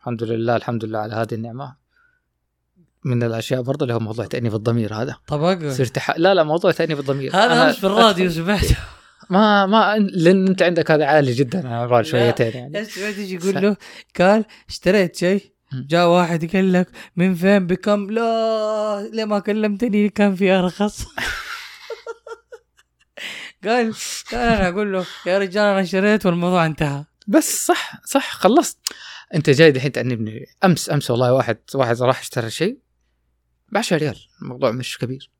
الحمد 0.00 0.22
لله 0.22 0.56
الحمد 0.56 0.84
لله 0.84 0.98
على 0.98 1.14
هذه 1.14 1.34
النعمة. 1.34 1.76
من 3.04 3.22
الأشياء 3.22 3.62
برضه 3.62 3.82
اللي 3.82 3.94
هو 3.94 3.98
موضوع 3.98 4.26
تأنيب 4.26 4.54
الضمير 4.54 4.94
هذا. 4.94 5.16
طب 5.26 5.70
صرت 5.70 5.98
ح... 5.98 6.18
لا 6.18 6.34
لا 6.34 6.42
موضوع 6.42 6.72
تأنيب 6.72 6.98
الضمير. 6.98 7.36
هذا 7.36 7.66
أمس 7.66 7.76
في 7.76 7.86
الراديو 7.86 8.30
سمعته. 8.30 8.76
ما 9.30 9.66
ما 9.66 9.98
لأن 9.98 10.48
أنت 10.48 10.62
عندك 10.62 10.90
هذا 10.90 11.04
عالي 11.04 11.32
جدا 11.32 11.60
أنا. 11.60 12.02
شويتين 12.02 12.52
يعني. 12.52 12.78
إيش 12.78 12.94
تيجي 12.94 13.34
يقول 13.34 13.62
له 13.62 13.76
قال 14.18 14.44
اشتريت 14.68 15.16
شيء. 15.16 15.55
جاء 15.72 16.08
واحد 16.08 16.56
قال 16.56 16.72
لك 16.72 16.88
من 17.16 17.34
فين؟ 17.34 17.66
بكم؟ 17.66 18.10
لا 18.10 19.08
ليه 19.12 19.24
ما 19.24 19.38
كلمتني 19.38 20.08
كان 20.08 20.34
في 20.34 20.50
أرخص. 20.50 21.06
قال 23.64 23.94
قال 24.32 24.40
أنا 24.40 24.68
أقول 24.68 24.92
له 24.92 25.06
يا 25.26 25.38
رجال 25.38 25.64
أنا 25.64 25.80
اشتريت 25.80 26.26
والموضوع 26.26 26.66
انتهى. 26.66 27.04
بس 27.26 27.66
صح 27.66 28.00
صح 28.04 28.32
خلصت. 28.32 28.78
أنت 29.34 29.50
جاي 29.50 29.70
دحين 29.72 29.92
تأنبني 29.92 30.46
أمس 30.64 30.90
أمس 30.90 31.10
والله 31.10 31.32
واحد 31.32 31.58
واحد 31.74 32.02
راح 32.02 32.20
اشترى 32.20 32.50
شيء 32.50 32.78
ب 33.72 33.76
10 33.76 33.96
ريال. 33.96 34.16
الموضوع 34.42 34.70
مش 34.70 34.98
كبير. 34.98 35.30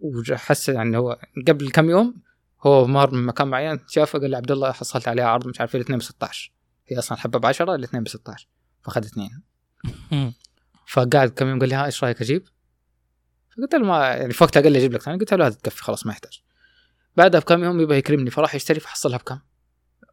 وحس 0.00 0.68
يعني 0.68 0.96
هو 0.96 1.18
قبل 1.48 1.70
كم 1.70 1.90
يوم 1.90 2.22
هو 2.62 2.86
مار 2.86 3.10
من 3.10 3.26
مكان 3.26 3.48
معين 3.48 3.80
شافه 3.88 4.18
قال 4.18 4.30
لي 4.30 4.36
عبد 4.36 4.50
الله 4.50 4.72
حصلت 4.72 5.08
عليها 5.08 5.24
عرض 5.24 5.46
مش 5.46 5.60
عارف 5.60 5.76
الاثنين 5.76 5.98
ب 5.98 6.02
16 6.02 6.52
هي 6.88 6.98
أصلا 6.98 7.18
حبة 7.18 7.38
ب 7.38 7.46
10 7.46 7.74
الاثنين 7.74 8.02
ب 8.02 8.08
16 8.08 8.48
فاخذ 8.84 9.04
اثنين. 9.04 9.42
فقعد 10.86 11.28
كم 11.28 11.48
يوم 11.48 11.58
قال 11.58 11.68
لي 11.68 11.74
ها 11.74 11.86
إيش 11.86 12.04
رأيك 12.04 12.20
أجيب؟ 12.20 12.44
فقلت 13.50 13.74
له 13.74 13.84
ما 13.84 14.06
يعني 14.06 14.32
في 14.32 14.44
وقتها 14.44 14.60
قال 14.60 14.72
لي 14.72 14.78
أجيب 14.78 14.92
لك 14.92 15.02
ثاني. 15.02 15.18
قلت 15.18 15.34
له 15.34 15.46
هذه 15.46 15.52
تكفي 15.52 15.82
خلاص 15.82 16.06
ما 16.06 16.12
يحتاج. 16.12 16.42
بعدها 17.16 17.40
بكم 17.40 17.64
يوم 17.64 17.80
يبغى 17.80 17.98
يكرمني 17.98 18.30
فراح 18.30 18.54
يشتري 18.54 18.80
فحصلها 18.80 19.18
بكم؟ 19.18 19.40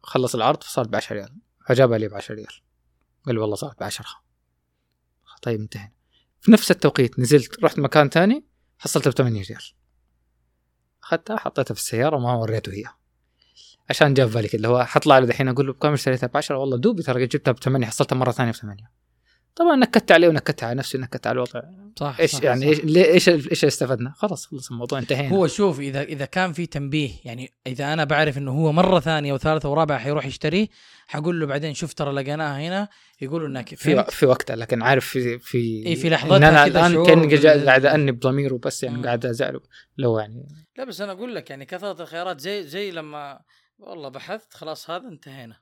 خلص 0.02 0.34
العرض 0.34 0.62
فصارت 0.62 0.88
ب 0.88 0.94
10 0.94 1.16
ريال. 1.16 1.40
فجابها 1.66 1.98
لي 1.98 2.08
ب 2.08 2.14
10 2.14 2.34
ريال. 2.34 2.60
قال 3.26 3.34
لي 3.34 3.40
والله 3.40 3.56
صارت 3.56 3.80
ب 3.80 3.82
10 3.82 4.06
طيب 5.42 5.60
انتهينا. 5.60 5.92
في 6.40 6.52
نفس 6.52 6.70
التوقيت 6.70 7.18
نزلت 7.18 7.64
رحت 7.64 7.78
مكان 7.78 8.08
ثاني 8.08 8.44
حصلتها 8.78 9.10
ب 9.10 9.14
8 9.14 9.42
ريال. 9.42 9.62
أخذتها 11.02 11.36
حطيتها 11.36 11.74
في 11.74 11.80
السيارة 11.80 12.16
وما 12.16 12.34
وريته 12.34 12.72
هي. 12.72 12.84
عشان 13.90 14.14
جاء 14.14 14.26
في 14.26 14.34
بالي 14.34 14.48
كده 14.48 14.56
اللي 14.56 14.68
هو 14.68 14.84
حطلع 14.84 15.18
له 15.18 15.26
دحين 15.26 15.48
أقول 15.48 15.66
له 15.66 15.72
بكم 15.72 15.92
اشتريتها 15.92 16.26
ب 16.26 16.36
10 16.36 16.56
والله 16.56 16.76
دوبي 16.76 17.02
ترى 17.02 17.26
جبتها 17.26 17.52
ب 17.52 17.58
8 17.58 17.86
حصلتها 17.86 18.16
مرة 18.16 18.30
ثانية 18.30 18.50
ب 18.50 18.54
8 18.54 18.98
طبعا 19.56 19.76
نكدت 19.76 20.12
عليه 20.12 20.28
ونكدت 20.28 20.62
على 20.62 20.74
نفسي 20.74 20.98
ونكدت 20.98 21.26
على 21.26 21.34
الوضع 21.34 21.62
صح 21.96 22.16
إيش 22.20 22.30
صح 22.30 22.42
يعني 22.42 22.60
صح. 22.60 22.66
إيش 22.66 22.80
ليه- 22.84 23.04
إيش 23.12 23.28
إيش 23.28 23.64
استفدنا؟ 23.64 24.12
خلاص 24.16 24.46
خلص 24.46 24.70
الموضوع 24.70 24.98
انتهينا 24.98 25.34
هو 25.34 25.46
شوف 25.46 25.80
اذا 25.80 26.02
إذا 26.02 26.24
كان 26.24 26.52
في 26.52 26.66
تنبيه 26.66 27.10
يعني 27.24 27.52
إذا 27.66 27.92
أنا 27.92 28.04
بعرف 28.04 28.38
إنه 28.38 28.50
هو 28.50 28.72
مرة 28.72 29.00
ثانية 29.00 29.32
وثالثة 29.32 29.68
ورابعة 29.68 29.98
حيروح 29.98 30.26
يشتريه 30.26 30.68
حقول 31.06 31.40
له 31.40 31.46
بعدين 31.46 31.74
شوف 31.74 31.94
ترى 31.94 32.12
لقيناها 32.12 32.60
هنا 32.60 32.88
يقولوا 33.20 33.48
إنك 33.48 33.74
في؟ 33.74 34.04
في 34.08 34.26
وقتها 34.26 34.56
لكن 34.56 34.82
عارف 34.82 35.06
في 35.06 35.38
في 35.38 35.58
إيه، 35.58 35.94
في 35.94 36.10
لحظتها 36.10 36.36
إن 36.36 36.42
أنا 36.44 36.68
كذا 36.68 36.86
الان 36.86 37.28
كأني 37.28 37.64
قاعد 37.66 37.86
انب 37.86 38.20
ضميره 38.20 38.60
بس 38.64 38.82
يعني. 38.82 39.02
قاعد 39.06 39.26
أزعله 39.26 39.60
لو 39.98 40.18
يعني 40.18 40.46
لا 40.78 40.84
بس 40.84 41.00
أنا 41.00 41.12
أقول 41.12 41.34
لك 41.34 41.50
يعني 41.50 41.64
كثرة 41.66 42.02
الخيارات 42.02 42.40
زي 42.40 42.62
زي 42.62 42.90
لما 42.90 43.40
والله 43.78 44.08
بحثت 44.08 44.54
خلاص 44.54 44.90
هذا 44.90 45.08
انتهينا 45.08 45.56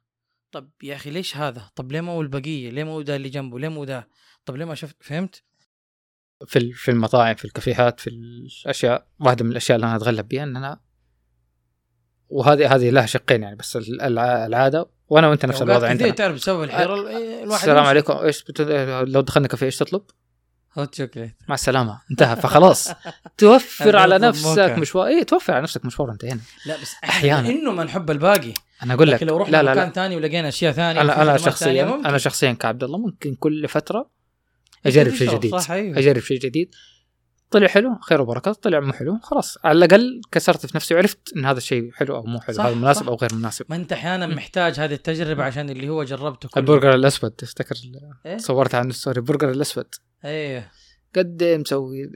طب 0.52 0.70
يا 0.82 0.94
أخي 0.94 1.10
ليش 1.10 1.36
هذا؟ 1.36 1.70
طب 1.74 1.92
ليه 1.92 2.00
مو 2.00 2.20
البقية؟ 2.20 2.70
ليه 2.70 2.84
مو 2.84 3.00
ده 3.02 3.16
اللي 3.16 3.28
جنبه؟ 3.28 3.58
ليه 3.58 3.68
مو 3.68 3.84
ده؟ 3.84 4.08
طب 4.44 4.56
ليه 4.56 4.64
ما 4.64 4.74
شفت 4.74 4.96
فهمت؟ 5.00 5.42
في 6.46 6.72
في 6.72 6.90
المطاعم 6.90 7.34
في 7.34 7.44
الكافيهات 7.44 8.00
في 8.00 8.10
الأشياء 8.10 9.06
واحدة 9.20 9.44
من 9.44 9.50
الأشياء 9.50 9.76
اللي 9.76 9.86
أنا 9.86 9.96
أتغلب 9.96 10.28
بها 10.28 10.42
إن 10.42 10.56
أنا 10.56 10.80
وهذه 12.28 12.74
هذه 12.74 12.90
لها 12.90 13.06
شقين 13.06 13.42
يعني 13.42 13.56
بس 13.56 13.76
ال- 13.76 14.00
الع- 14.02 14.46
العادة 14.46 14.90
وأنا 15.08 15.28
وأنت 15.28 15.46
نفس 15.46 15.62
الوضع 15.62 15.88
عندنا 15.88 16.10
تعرف 16.10 16.34
بسبب 16.34 16.62
الحيرة 16.62 16.94
ال- 16.94 17.06
إيه، 17.06 17.42
الواحد 17.44 17.60
السلام. 17.62 17.84
عليكم 17.84 18.12
إيش 18.16 18.42
بت... 18.44 18.60
لو 19.08 19.20
دخلنا 19.20 19.48
كافيه 19.48 19.66
إيش 19.66 19.76
تطلب؟ 19.76 20.02
هوت 20.78 20.94
شوكليت 20.94 21.36
مع 21.48 21.54
السلامة. 21.54 22.00
انتهى. 22.10 22.36
فخلاص. 22.36 22.90
توفر 23.38 23.96
على 23.96 24.18
نفسك. 24.18 24.74
مشوار. 24.78 25.06
اي 25.06 25.24
توفر 25.24 25.52
على 25.52 25.62
نفسك 25.62 25.84
مشوار 25.84 26.10
انتهينا. 26.10 26.40
لا 26.66 26.76
بس 26.82 26.94
أحياناً. 27.04 27.48
إنه 27.48 27.72
ما 27.72 27.84
نحب 27.84 28.10
الباقي. 28.10 28.54
أنا 28.82 28.94
أقول 28.94 29.10
لك. 29.10 29.22
لو 29.22 29.36
رحنا 29.36 29.56
لا 29.56 29.62
لا 29.62 29.72
مكان 29.72 29.92
ثاني 29.92 30.16
ولقينا 30.16 30.48
أشياء 30.48 30.72
ثانية 30.72 31.00
أنا 31.00 31.22
أنا 31.22 31.36
شخصيا. 31.36 31.94
أنا 32.06 32.18
شخصيا 32.18 32.52
كعبد 32.52 32.84
الله 32.84 32.98
ممكن 32.98 33.34
كل 33.34 33.68
فترة 33.68 34.10
أجرب 34.86 35.14
شيء 35.14 35.34
جديد. 35.34 35.56
صح 35.56 35.70
أيوه. 35.70 35.98
أجرب 35.98 36.18
شيء 36.22 36.38
جديد. 36.40 36.74
طلع 37.50 37.66
حلو 37.66 37.98
خير 38.02 38.20
وبركه 38.20 38.52
طلع 38.52 38.80
مو 38.80 38.92
حلو 38.92 39.18
خلاص. 39.22 39.58
على 39.64 39.84
الأقل 39.84 40.20
كسرت 40.32 40.66
في 40.66 40.76
نفسي 40.76 40.94
وعرفت 40.94 41.32
إن 41.36 41.44
هذا 41.44 41.58
الشيء 41.58 41.90
حلو 41.92 42.16
أو 42.16 42.22
مو 42.22 42.40
حلو 42.40 42.56
صح، 42.56 42.64
هذا 42.64 42.74
مناسب 42.74 43.02
صح. 43.02 43.08
أو 43.08 43.14
غير 43.14 43.34
مناسب. 43.34 43.66
ما 43.68 43.76
أنت 43.76 43.92
أحيانا 43.92 44.26
محتاج 44.26 44.80
هذه 44.80 44.94
التجربة 44.94 45.44
عشان 45.44 45.70
اللي 45.70 45.88
هو 45.88 46.04
جربته 46.04 46.48
كله. 46.48 46.60
البرجر 46.60 46.94
الأسود 46.94 47.30
تفتكر 47.30 47.76
إيه؟ 48.26 48.36
صورتها 48.36 48.80
عن 48.80 48.88
الستوري 48.88 49.16
البرجر 49.16 49.50
الأسود. 49.50 49.94
أيوه 50.24 50.70
قد 51.16 51.42
إيه 51.42 51.58
مسوي 51.58 52.06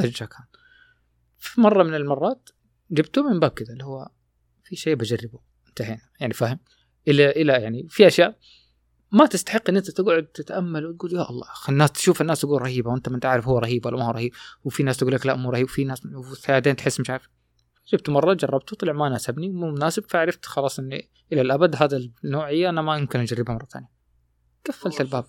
ضجه 0.00 0.24
كان. 0.24 0.44
في 1.38 1.60
مرة 1.60 1.82
من 1.82 1.94
المرات 1.94 2.50
جبته 2.90 3.30
من 3.30 3.40
باب 3.40 3.50
كذا 3.50 3.72
اللي 3.72 3.84
هو 3.84 4.08
في 4.64 4.76
شيء 4.76 4.94
بجربه. 4.94 5.40
انتهينا. 5.68 6.00
يعني 6.20 6.32
فاهم؟ 6.32 6.58
إلى 7.08 7.30
إلى 7.30 7.52
يعني 7.52 7.86
في 7.88 8.06
أشياء 8.06 8.38
ما 9.12 9.26
تستحق 9.26 9.68
إن 9.68 9.76
أنت 9.76 9.90
تقعد 9.90 10.26
تتأمل 10.26 10.86
وتقول 10.86 11.12
يا 11.12 11.30
الله 11.30 11.46
الناس 11.68 11.92
تشوف 11.92 12.20
الناس 12.20 12.40
تقول 12.40 12.62
رهيبة 12.62 12.90
وأنت 12.90 13.08
ما 13.08 13.14
أنت 13.14 13.26
عارف 13.26 13.48
هو 13.48 13.58
رهيب 13.58 13.86
ولا 13.86 13.96
ما 13.96 14.04
هو 14.06 14.10
رهيب 14.10 14.32
وفي 14.64 14.82
ناس 14.82 14.96
تقول 14.96 15.12
لك 15.12 15.26
لا 15.26 15.34
مو 15.34 15.50
رهيب 15.50 15.64
وفي 15.64 15.84
ناس 15.84 16.02
بعدين 16.48 16.76
تحس 16.76 17.00
مش 17.00 17.10
عارف. 17.10 17.28
جبته 17.92 18.12
مرة 18.12 18.34
جربته 18.34 18.76
طلع 18.76 18.92
ما 18.92 19.08
ناسبني 19.08 19.48
مو 19.48 19.70
مناسب 19.70 20.04
فعرفت 20.08 20.46
خلاص 20.46 20.78
إني 20.78 21.10
إلى 21.32 21.40
الأبد 21.40 21.82
هذا 21.82 22.10
النوعية 22.24 22.68
أنا 22.68 22.82
ما 22.82 22.96
يمكن 22.96 23.20
أجربها 23.20 23.54
مرة 23.54 23.64
ثانية. 23.64 23.93
قفلت 24.68 25.00
الباب 25.00 25.24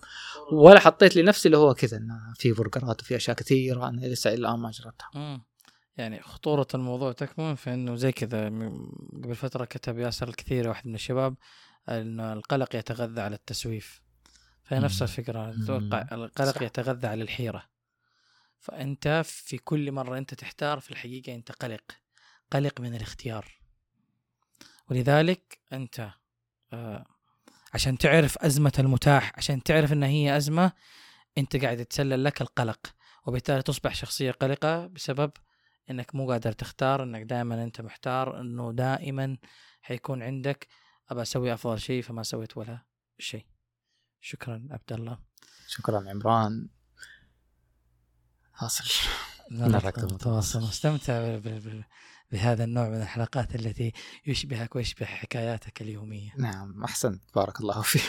ولا 0.52 0.80
حطيت 0.80 1.16
لنفسي 1.16 1.48
اللي 1.48 1.58
هو 1.58 1.74
كذا 1.74 1.96
إنه 1.96 2.32
في 2.36 2.52
برجرات 2.52 3.02
وفي 3.02 3.16
أشياء 3.16 3.36
كثيرة 3.36 3.88
أنا 3.88 4.06
لسه 4.06 4.34
الان 4.34 4.58
ما 4.58 4.70
جربتها. 4.70 5.44
يعني 5.96 6.22
خطورة 6.22 6.66
الموضوع 6.74 7.12
تكمن 7.12 7.54
في 7.54 7.74
إنه 7.74 7.96
زي 7.96 8.12
كذا 8.12 8.46
قبل 9.24 9.34
فترة 9.34 9.64
كتب 9.64 9.98
ياسر 9.98 10.28
الكثير 10.28 10.68
واحد 10.68 10.86
من 10.86 10.94
الشباب 10.94 11.36
انه 11.88 12.32
القلق 12.32 12.76
يتغذى 12.76 13.20
على 13.20 13.36
التسويف 13.36 14.02
فهي 14.64 14.80
نفس. 14.80 15.02
الفكرة. 15.02 15.50
أتوقع 15.62 16.08
القلق 16.12 16.54
صح. 16.54 16.62
يتغذى 16.62 17.06
على 17.06 17.22
الحيرة 17.22 17.62
فأنت 18.58 19.22
في 19.24 19.58
كل 19.58 19.92
مرة 19.92 20.18
أنت 20.18 20.34
تحتار 20.34 20.80
في 20.80 20.90
الحقيقة 20.90 21.34
أنت 21.34 21.52
قلق 21.52 21.82
قلق 22.52 22.80
من 22.80 22.94
الاختيار 22.94 23.60
ولذلك 24.90 25.58
أنت 25.72 26.10
آه 26.72 27.06
عشان 27.74 27.98
تعرف 27.98 28.38
أزمة 28.38 28.72
المتاح 28.78 29.32
عشان 29.36 29.62
تعرف 29.62 29.92
إن 29.92 30.02
هي 30.02 30.36
أزمة 30.36 30.72
أنت 31.38 31.56
قاعد 31.56 31.80
يتسلل 31.80 32.24
لك 32.24 32.40
القلق. 32.40 32.94
وبالتالي 33.26 33.62
تصبح 33.62 33.94
شخصية 33.94 34.30
قلقة 34.30 34.86
بسبب 34.86 35.32
إنك 35.90 36.14
مو 36.14 36.30
قادر 36.30 36.52
تختار 36.52 37.02
إنك 37.02 37.22
دائما 37.22 37.64
أنت 37.64 37.80
محتار 37.80 38.40
إنه 38.40 38.72
دائما 38.72 39.36
حيكون 39.82 40.22
عندك 40.22 40.68
أبى 41.08 41.22
أسوي 41.22 41.54
أفضل 41.54 41.80
شيء 41.80 42.02
فما 42.02 42.22
سويت 42.22 42.56
ولا 42.56 42.78
شيء. 43.18 43.46
شكرا 44.20 44.68
عبد 44.70 44.92
الله. 44.92 45.18
شكرا 45.68 46.10
عمران. 46.10 46.68
حاصل. 48.52 48.84
نلقى 49.50 50.02
متواصل 50.02 50.62
مستمتع 50.62 51.18
ب- 51.18 51.42
ب- 51.42 51.68
ب- 51.68 51.84
بهذا 52.32 52.64
النوع 52.64 52.88
من 52.88 53.02
الحلقات 53.02 53.54
التي 53.54 53.92
يشبهك 54.26 54.76
ويشبه 54.76 55.06
حكاياتك 55.06 55.82
اليومية. 55.82 56.30
نعم 56.38 56.84
أحسنت 56.84 57.22
بارك 57.34 57.60
الله 57.60 57.82
فيك. 57.82 58.02